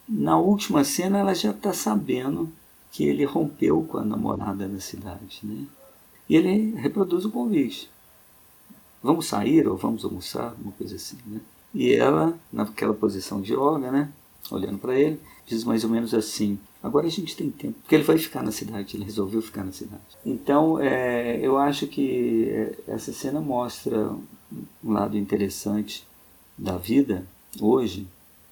[0.07, 2.51] Na última cena ela já está sabendo
[2.91, 5.39] que ele rompeu com a namorada na cidade.
[5.43, 5.65] Né?
[6.27, 7.89] E ele reproduz o convite.
[9.01, 11.17] Vamos sair ou vamos almoçar, uma coisa assim.
[11.25, 11.39] Né?
[11.73, 14.11] E ela, naquela posição de yoga, né?
[14.51, 18.03] Olhando para ele, diz mais ou menos assim: agora a gente tem tempo, porque ele
[18.03, 20.03] vai ficar na cidade, ele resolveu ficar na cidade.
[20.25, 24.11] Então, é, eu acho que é, essa cena mostra
[24.83, 26.05] um lado interessante
[26.57, 27.25] da vida
[27.59, 28.07] hoje,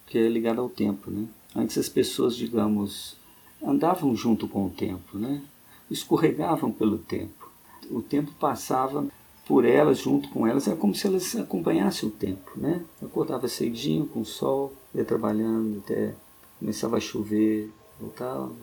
[0.07, 1.27] que é ligado ao tempo, né?
[1.55, 3.15] Antes as pessoas, digamos,
[3.63, 5.41] andavam junto com o tempo, né?
[5.89, 7.51] Escorregavam pelo tempo.
[7.89, 9.05] O tempo passava
[9.45, 12.83] por elas, junto com elas, é como se elas acompanhassem o tempo, né?
[13.01, 16.13] Acordava cedinho com o sol, ia trabalhando até
[16.59, 17.69] começava a chover,
[18.15, 18.53] tal,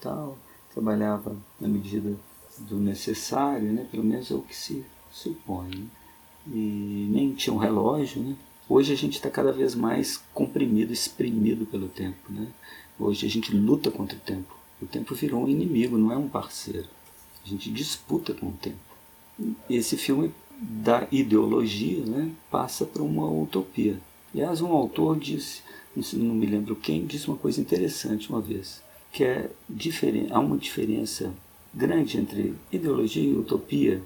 [0.00, 0.36] tal,
[0.72, 2.16] trabalhava na medida
[2.58, 3.86] do necessário, né?
[3.90, 5.68] Pelo menos é o que se supõe.
[5.68, 5.86] Né?
[6.48, 8.36] E nem tinha um relógio, né?
[8.68, 12.48] Hoje a gente está cada vez mais comprimido, exprimido pelo tempo, né?
[12.98, 14.56] Hoje a gente luta contra o tempo.
[14.82, 16.88] O tempo virou um inimigo, não é um parceiro.
[17.44, 18.93] A gente disputa com o tempo.
[19.68, 23.98] Esse filme da ideologia né, passa para uma utopia.
[24.32, 25.62] Aliás, um autor disse,
[26.14, 28.82] não me lembro quem, disse uma coisa interessante uma vez,
[29.12, 29.50] que é
[30.30, 31.32] há uma diferença
[31.72, 34.02] grande entre ideologia e utopia,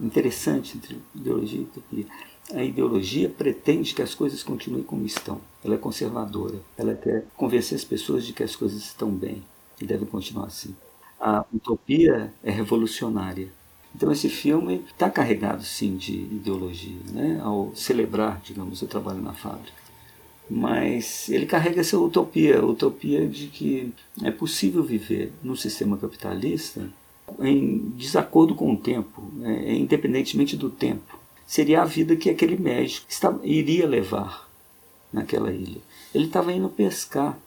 [0.00, 2.06] interessante entre ideologia e utopia.
[2.52, 5.40] A ideologia pretende que as coisas continuem como estão.
[5.64, 6.60] Ela é conservadora.
[6.76, 9.42] Ela quer convencer as pessoas de que as coisas estão bem
[9.80, 10.74] e devem continuar assim.
[11.20, 13.52] A utopia é revolucionária.
[13.94, 17.40] Então esse filme está carregado sim de ideologia, né?
[17.42, 19.80] ao celebrar, digamos, o trabalho na fábrica.
[20.48, 26.88] Mas ele carrega essa utopia, utopia de que é possível viver num sistema capitalista
[27.38, 29.74] em desacordo com o tempo, né?
[29.74, 31.18] independentemente do tempo.
[31.46, 34.48] Seria a vida que aquele médico estava, iria levar
[35.12, 35.80] naquela ilha.
[36.14, 37.38] Ele estava indo pescar,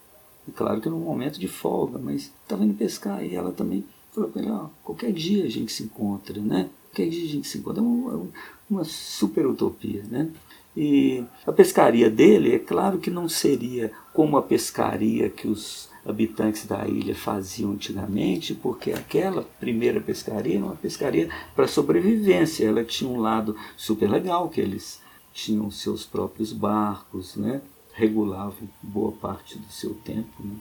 [0.55, 3.83] claro que num momento de folga, mas estava indo pescar e ela também
[4.13, 6.69] Falou com ele, ó, qualquer dia a gente se encontra, né?
[6.89, 7.81] Qualquer dia a gente se encontra.
[7.81, 8.27] É uma,
[8.69, 10.29] uma super utopia, né?
[10.75, 16.65] E a pescaria dele, é claro que não seria como a pescaria que os habitantes
[16.65, 22.65] da ilha faziam antigamente, porque aquela primeira pescaria era uma pescaria para sobrevivência.
[22.65, 24.99] Ela tinha um lado super legal, que eles
[25.33, 27.61] tinham seus próprios barcos, né?
[27.93, 30.55] regulavam boa parte do seu tempo, né?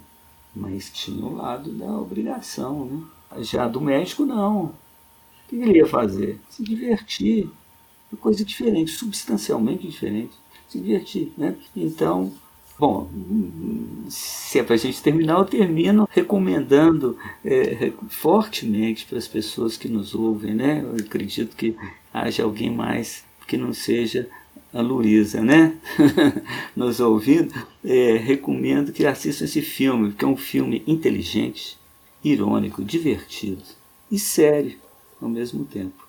[0.54, 2.84] mas tinha o lado da obrigação.
[2.84, 3.02] Né?
[3.40, 4.64] Já do México, não.
[4.64, 4.74] O
[5.48, 6.38] que ele ia fazer?
[6.50, 7.48] Se divertir.
[8.10, 10.32] Uma coisa diferente, substancialmente diferente.
[10.68, 11.54] Se divertir, né?
[11.74, 12.32] Então,
[12.78, 13.08] bom,
[14.08, 19.88] se é para a gente terminar, eu termino recomendando é, fortemente para as pessoas que
[19.88, 20.82] nos ouvem, né?
[20.82, 21.76] Eu acredito que
[22.12, 24.28] haja alguém mais que não seja
[24.72, 25.74] a Luísa, né?
[26.74, 27.52] nos ouvindo,
[27.84, 31.78] é, recomendo que assistam esse filme, porque é um filme inteligente,
[32.22, 33.62] irônico, divertido
[34.10, 34.80] e sério
[35.20, 36.06] ao mesmo tempo.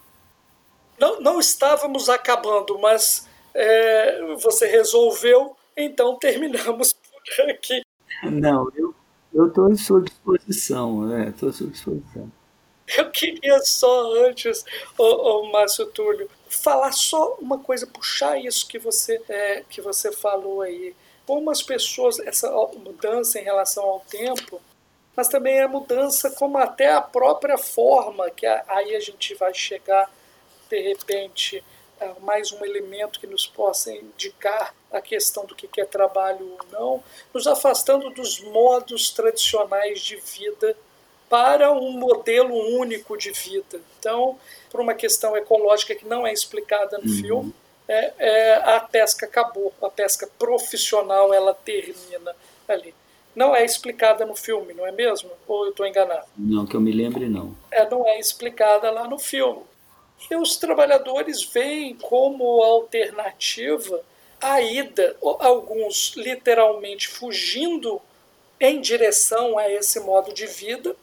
[0.99, 6.93] Não, não estávamos acabando, mas é, você resolveu, então terminamos
[7.37, 7.81] por aqui.
[8.23, 8.71] Não,
[9.33, 11.53] eu estou à sua disposição, estou né?
[11.53, 12.31] à sua disposição.
[12.97, 14.65] Eu queria só antes,
[14.97, 20.11] o, o Márcio Túlio, falar só uma coisa, puxar isso que você, é, que você
[20.11, 20.93] falou aí.
[21.25, 24.61] Como as pessoas, essa mudança em relação ao tempo,
[25.15, 30.11] mas também a mudança como até a própria forma, que aí a gente vai chegar,
[30.69, 31.63] de repente,
[32.01, 36.67] a mais um elemento que nos possa indicar a questão do que é trabalho ou
[36.71, 37.03] não,
[37.33, 40.75] nos afastando dos modos tradicionais de vida
[41.29, 43.79] para um modelo único de vida.
[43.99, 44.39] Então,
[44.69, 47.21] por uma questão ecológica que não é explicada no uhum.
[47.21, 47.55] filme,
[47.87, 52.35] é, é, a pesca acabou, a pesca profissional ela termina
[52.67, 52.93] ali
[53.35, 55.29] não é explicada no filme, não é mesmo?
[55.47, 56.25] Ou eu estou enganado?
[56.37, 57.55] Não, que eu me lembre, não.
[57.71, 59.61] É, não é explicada lá no filme.
[60.29, 64.01] E os trabalhadores veem como alternativa
[64.39, 68.01] a ida, alguns literalmente fugindo
[68.59, 70.95] em direção a esse modo de vida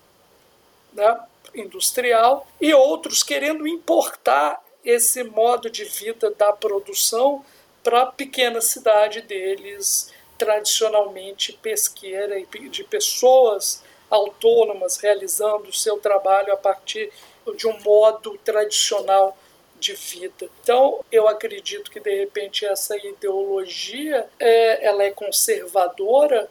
[0.93, 1.21] né,
[1.55, 7.45] industrial, e outros querendo importar esse modo de vida da produção
[7.83, 16.51] para a pequena cidade deles, tradicionalmente pesqueira e de pessoas autônomas realizando o seu trabalho
[16.51, 17.13] a partir
[17.57, 19.37] de um modo tradicional
[19.79, 20.49] de vida.
[20.63, 26.49] Então, eu acredito que de repente essa ideologia é, ela é conservadora,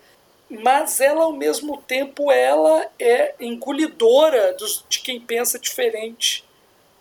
[0.47, 6.47] mas ela ao mesmo tempo ela é engolidora dos, de quem pensa diferente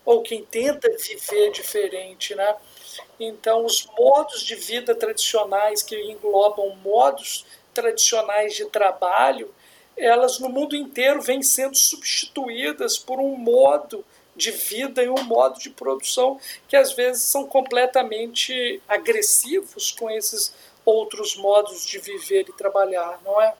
[0.08, 2.56] ou quem tenta viver diferente, né?
[3.20, 7.44] Então, os modos de vida tradicionais que englobam modos
[7.74, 9.52] tradicionais de trabalho,
[9.94, 14.02] elas no mundo inteiro vêm sendo substituídas por um modo
[14.34, 20.54] de vida e um modo de produção que às vezes são completamente agressivos com esses
[20.86, 23.54] outros modos de viver e trabalhar, não é?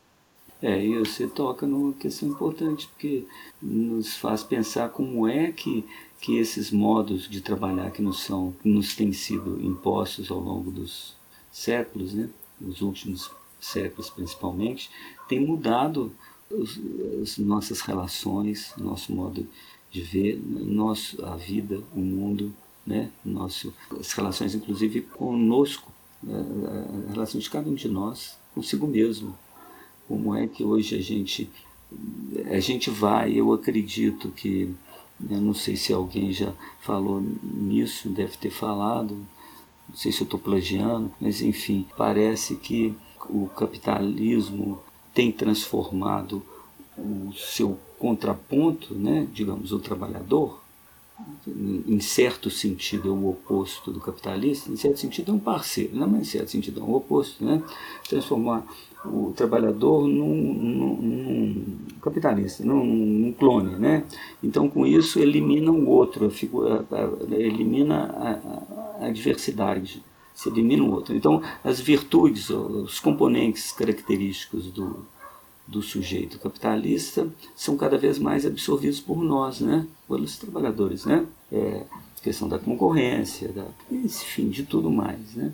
[0.63, 3.25] É, e você toca numa questão importante, porque
[3.61, 5.85] nos faz pensar como é que
[6.21, 11.15] que esses modos de trabalhar que nos são nos têm sido impostos ao longo dos
[11.51, 12.29] séculos, né,
[12.61, 14.91] os últimos séculos principalmente,
[15.29, 16.13] tem mudado
[16.51, 16.79] os,
[17.23, 19.47] as nossas relações, nosso modo
[19.91, 22.53] de ver, nosso, a vida, o mundo,
[22.87, 25.93] né, nosso, as relações inclusive conosco,
[26.27, 29.39] a relação de cada um de nós consigo mesmo.
[30.09, 31.49] Como é que hoje a gente
[32.51, 34.75] a gente vai, eu acredito que
[35.29, 39.17] eu não sei se alguém já falou nisso, deve ter falado,
[39.89, 42.95] não sei se eu estou plagiando, mas enfim, parece que
[43.29, 44.81] o capitalismo
[45.13, 46.43] tem transformado
[46.97, 50.63] o seu contraponto, né, digamos, o trabalhador,
[51.47, 56.09] em certo sentido é o oposto do capitalista, em certo sentido é um parceiro, não,
[56.09, 57.63] mas em certo sentido é o oposto, né?
[58.09, 58.67] transformar
[59.05, 63.77] o trabalhador num, num, num capitalista, num, num, clone.
[63.77, 64.05] Né?
[64.43, 68.69] Então, com isso, elimina o outro, a figura, a, elimina
[69.01, 70.03] a, a, diversidade,
[70.35, 71.15] se elimina o outro.
[71.15, 75.07] Então, as virtudes, os componentes característicos do,
[75.69, 79.87] do sujeito capitalista são cada vez mais absorvidos por nós, né?
[80.09, 81.05] pelos trabalhadores.
[81.05, 81.27] Né?
[81.53, 81.85] É,
[82.23, 85.35] questão da concorrência, da, enfim, de tudo mais.
[85.35, 85.53] Né?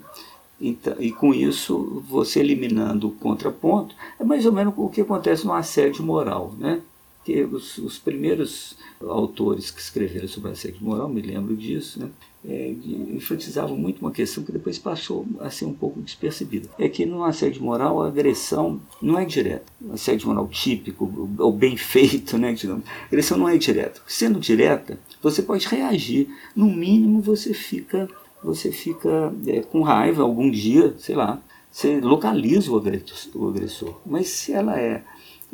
[0.60, 5.44] Então, e com isso, você eliminando o contraponto, é mais ou menos o que acontece
[5.44, 6.54] no assédio moral.
[6.58, 6.80] Né?
[7.24, 12.10] Que os, os primeiros autores que escreveram sobre assédio moral, me lembro disso, né?
[12.46, 12.74] É,
[13.14, 16.68] enfatizavam muito uma questão que depois passou a ser um pouco despercebida.
[16.78, 19.64] É que no assédio moral a agressão não é direta.
[19.80, 24.02] O assédio moral típico, ou bem feito, né, digamos, a agressão não é direta.
[24.06, 26.28] Sendo direta, você pode reagir.
[26.54, 28.08] No mínimo você fica
[28.44, 34.00] você fica é, com raiva algum dia, sei lá, você localiza o agressor.
[34.04, 35.02] Mas se ela é,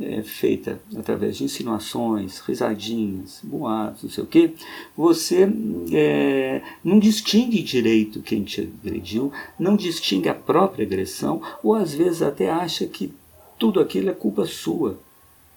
[0.03, 4.55] é feita através de insinuações, risadinhas, boatos, não sei o quê,
[4.96, 5.48] você
[5.92, 12.22] é, não distingue direito quem te agrediu, não distingue a própria agressão, ou às vezes
[12.22, 13.12] até acha que
[13.59, 14.98] tudo aquilo é culpa sua.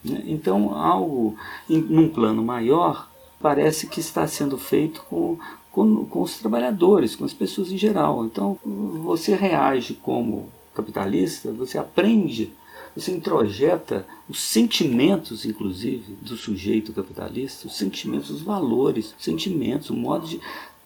[0.03, 0.23] Né?
[0.25, 1.35] Então, algo
[1.69, 3.09] em, num plano maior
[3.41, 5.37] parece que está sendo feito com,
[5.71, 8.25] com, com os trabalhadores, com as pessoas em geral.
[8.25, 12.51] Então, você reage como capitalista, você aprende,
[12.95, 19.95] você introjeta os sentimentos, inclusive, do sujeito capitalista, os sentimentos, os valores, os sentimentos, o
[19.95, 20.39] modo de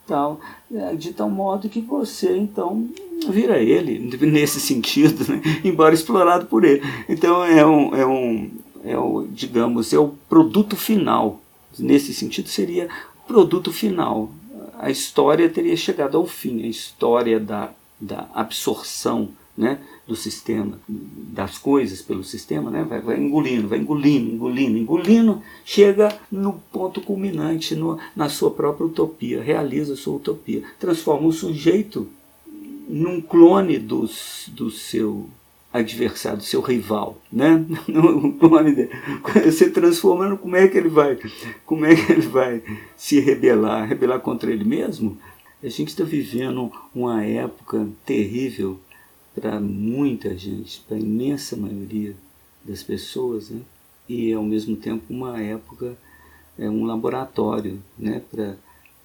[0.05, 0.39] tal,
[0.73, 2.89] é, de tal modo que você, então,
[3.29, 5.41] vira ele, nesse sentido, né?
[5.63, 6.81] embora explorado por ele.
[7.09, 8.51] Então, é um, é um,
[8.83, 11.41] é o, digamos, é o produto final.
[11.77, 12.87] Nesse sentido, seria
[13.27, 14.31] produto final
[14.77, 21.57] a história teria chegado ao fim, a história da, da absorção né, do sistema, das
[21.57, 27.75] coisas pelo sistema, né, vai, vai engolindo, vai engolindo, engolindo, engolindo, chega no ponto culminante,
[27.75, 32.07] no, na sua própria utopia, realiza a sua utopia, transforma o sujeito
[32.87, 35.27] num clone dos, do seu
[35.73, 37.65] adversário, seu rival, né?
[39.43, 41.17] Você transformando, como é que ele vai,
[41.65, 42.63] como é que ele vai
[42.95, 45.17] se rebelar, rebelar contra ele mesmo?
[45.61, 48.79] A gente está vivendo uma época terrível
[49.39, 52.15] para muita gente, para a imensa maioria
[52.63, 53.61] das pessoas, né?
[54.09, 55.95] E ao mesmo tempo uma época
[56.57, 58.19] é um laboratório, né?
[58.31, 58.57] Para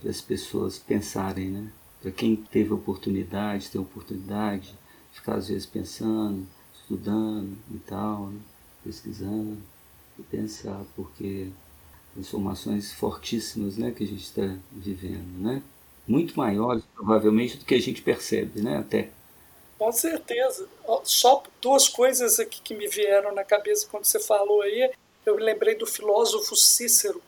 [0.08, 1.70] as pessoas pensarem, né?
[2.00, 4.74] Para quem teve oportunidade, tem oportunidade,
[5.12, 8.40] ficar às vezes pensando, estudando e tal, né?
[8.82, 9.58] pesquisando
[10.18, 11.48] e pensar, porque
[12.14, 15.62] transformações fortíssimas né, que a gente está vivendo, né?
[16.08, 18.78] muito maiores provavelmente do que a gente percebe, né?
[18.78, 19.10] até.
[19.82, 20.68] Com certeza.
[21.02, 24.88] Só duas coisas aqui que me vieram na cabeça quando você falou aí.
[25.26, 27.20] Eu me lembrei do filósofo Cícero,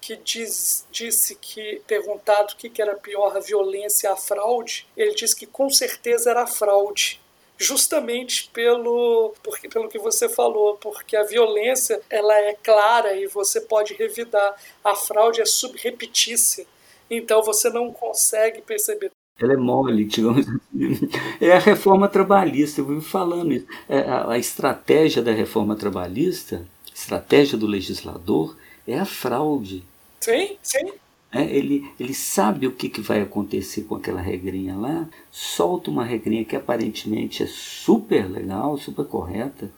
[0.00, 4.88] que diz, disse que, perguntado o que, que era pior, a violência ou a fraude,
[4.96, 7.20] ele disse que com certeza era a fraude
[7.56, 13.60] justamente pelo, porque, pelo que você falou, porque a violência ela é clara e você
[13.60, 14.60] pode revidar.
[14.82, 16.66] A fraude é subrepetícia,
[17.08, 19.12] então você não consegue perceber.
[19.40, 21.08] Ela é mole, digamos assim.
[21.40, 23.66] É a reforma trabalhista, eu vivo falando isso.
[23.88, 29.82] É a, a estratégia da reforma trabalhista, estratégia do legislador, é a fraude.
[30.20, 30.92] Sim, sim.
[31.32, 36.04] É, ele, ele sabe o que, que vai acontecer com aquela regrinha lá, solta uma
[36.04, 39.70] regrinha que aparentemente é super legal, super correta,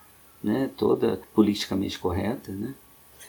[0.43, 2.51] né, toda politicamente correta.
[2.51, 2.75] Né?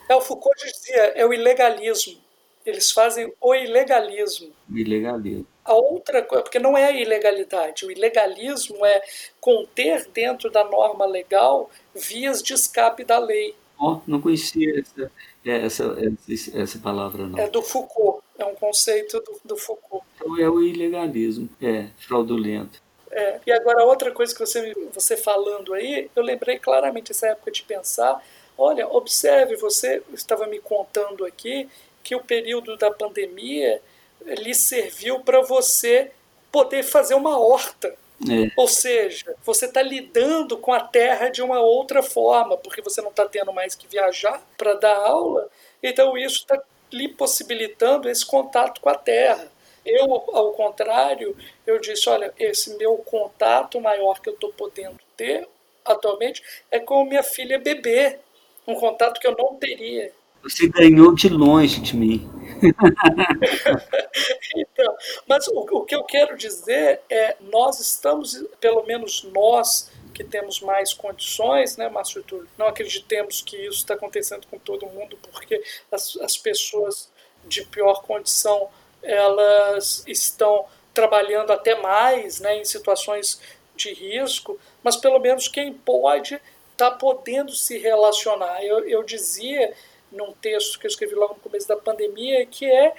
[0.07, 2.22] É, o Foucault dizia, é o ilegalismo.
[2.66, 4.51] Eles fazem o ilegalismo.
[4.70, 5.45] Ilegalismo.
[5.66, 9.01] A outra coisa, porque não é a ilegalidade, o ilegalismo é
[9.39, 13.55] conter dentro da norma legal vias de escape da lei.
[13.80, 15.11] Oh, não conhecia essa,
[15.45, 15.97] essa,
[16.30, 17.39] essa, essa palavra, não.
[17.39, 20.05] É do Foucault, é um conceito do, do Foucault.
[20.16, 22.82] Então é o ilegalismo, é fraudulento.
[23.14, 23.39] É.
[23.45, 27.64] E agora, outra coisa que você, você falando aí, eu lembrei claramente essa época de
[27.64, 28.22] pensar.
[28.57, 31.70] Olha, observe, você estava me contando aqui
[32.03, 33.81] que o período da pandemia
[34.25, 36.11] lhe serviu para você
[36.51, 37.95] poder fazer uma horta.
[38.29, 38.51] É.
[38.55, 43.09] Ou seja, você está lidando com a terra de uma outra forma, porque você não
[43.09, 45.49] está tendo mais que viajar para dar aula,
[45.81, 49.51] então isso está lhe possibilitando esse contato com a terra.
[49.85, 51.35] Eu, ao contrário,
[51.67, 55.47] eu disse: olha, esse meu contato maior que eu estou podendo ter
[55.83, 56.41] atualmente
[56.71, 58.19] é com minha filha bebê,
[58.65, 60.13] um contato que eu não teria.
[60.43, 62.29] Você ganhou de longe de mim.
[64.55, 64.95] então,
[65.27, 70.61] mas o, o, que eu quero dizer é, nós estamos, pelo menos nós que temos
[70.61, 75.63] mais condições, né, Márcio Túlio, não acreditemos que isso está acontecendo com todo mundo, porque
[75.91, 77.09] as, as pessoas
[77.45, 78.69] de pior condição,
[79.01, 83.41] elas estão trabalhando até mais né, em situações
[83.75, 86.39] de risco, mas pelo menos quem pode
[86.71, 88.63] está podendo se relacionar.
[88.63, 89.73] Eu, eu dizia
[90.14, 92.93] num texto que eu escrevi logo no começo da pandemia, que é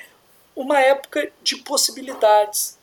[0.55, 2.79] uma época de possibilidades.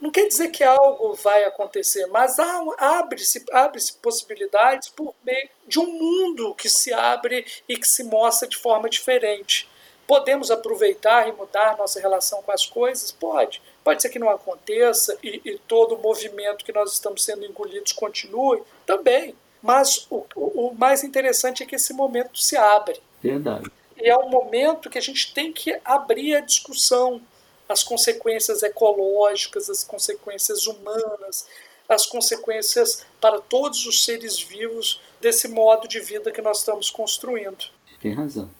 [0.00, 5.86] Não quer dizer que algo vai acontecer, mas abre-se abre possibilidades por meio de um
[5.86, 9.68] mundo que se abre e que se mostra de forma diferente.
[10.06, 13.10] Podemos aproveitar e mudar nossa relação com as coisas?
[13.12, 13.62] Pode.
[13.82, 17.92] Pode ser que não aconteça e, e todo o movimento que nós estamos sendo engolidos
[17.92, 18.62] continue?
[18.84, 19.34] Também.
[19.62, 23.00] Mas o, o mais interessante é que esse momento se abre.
[23.28, 23.70] Verdade.
[23.96, 27.22] E é um momento que a gente tem que abrir a discussão,
[27.66, 31.46] as consequências ecológicas, as consequências humanas,
[31.88, 37.64] as consequências para todos os seres vivos desse modo de vida que nós estamos construindo.
[38.00, 38.50] Tem razão.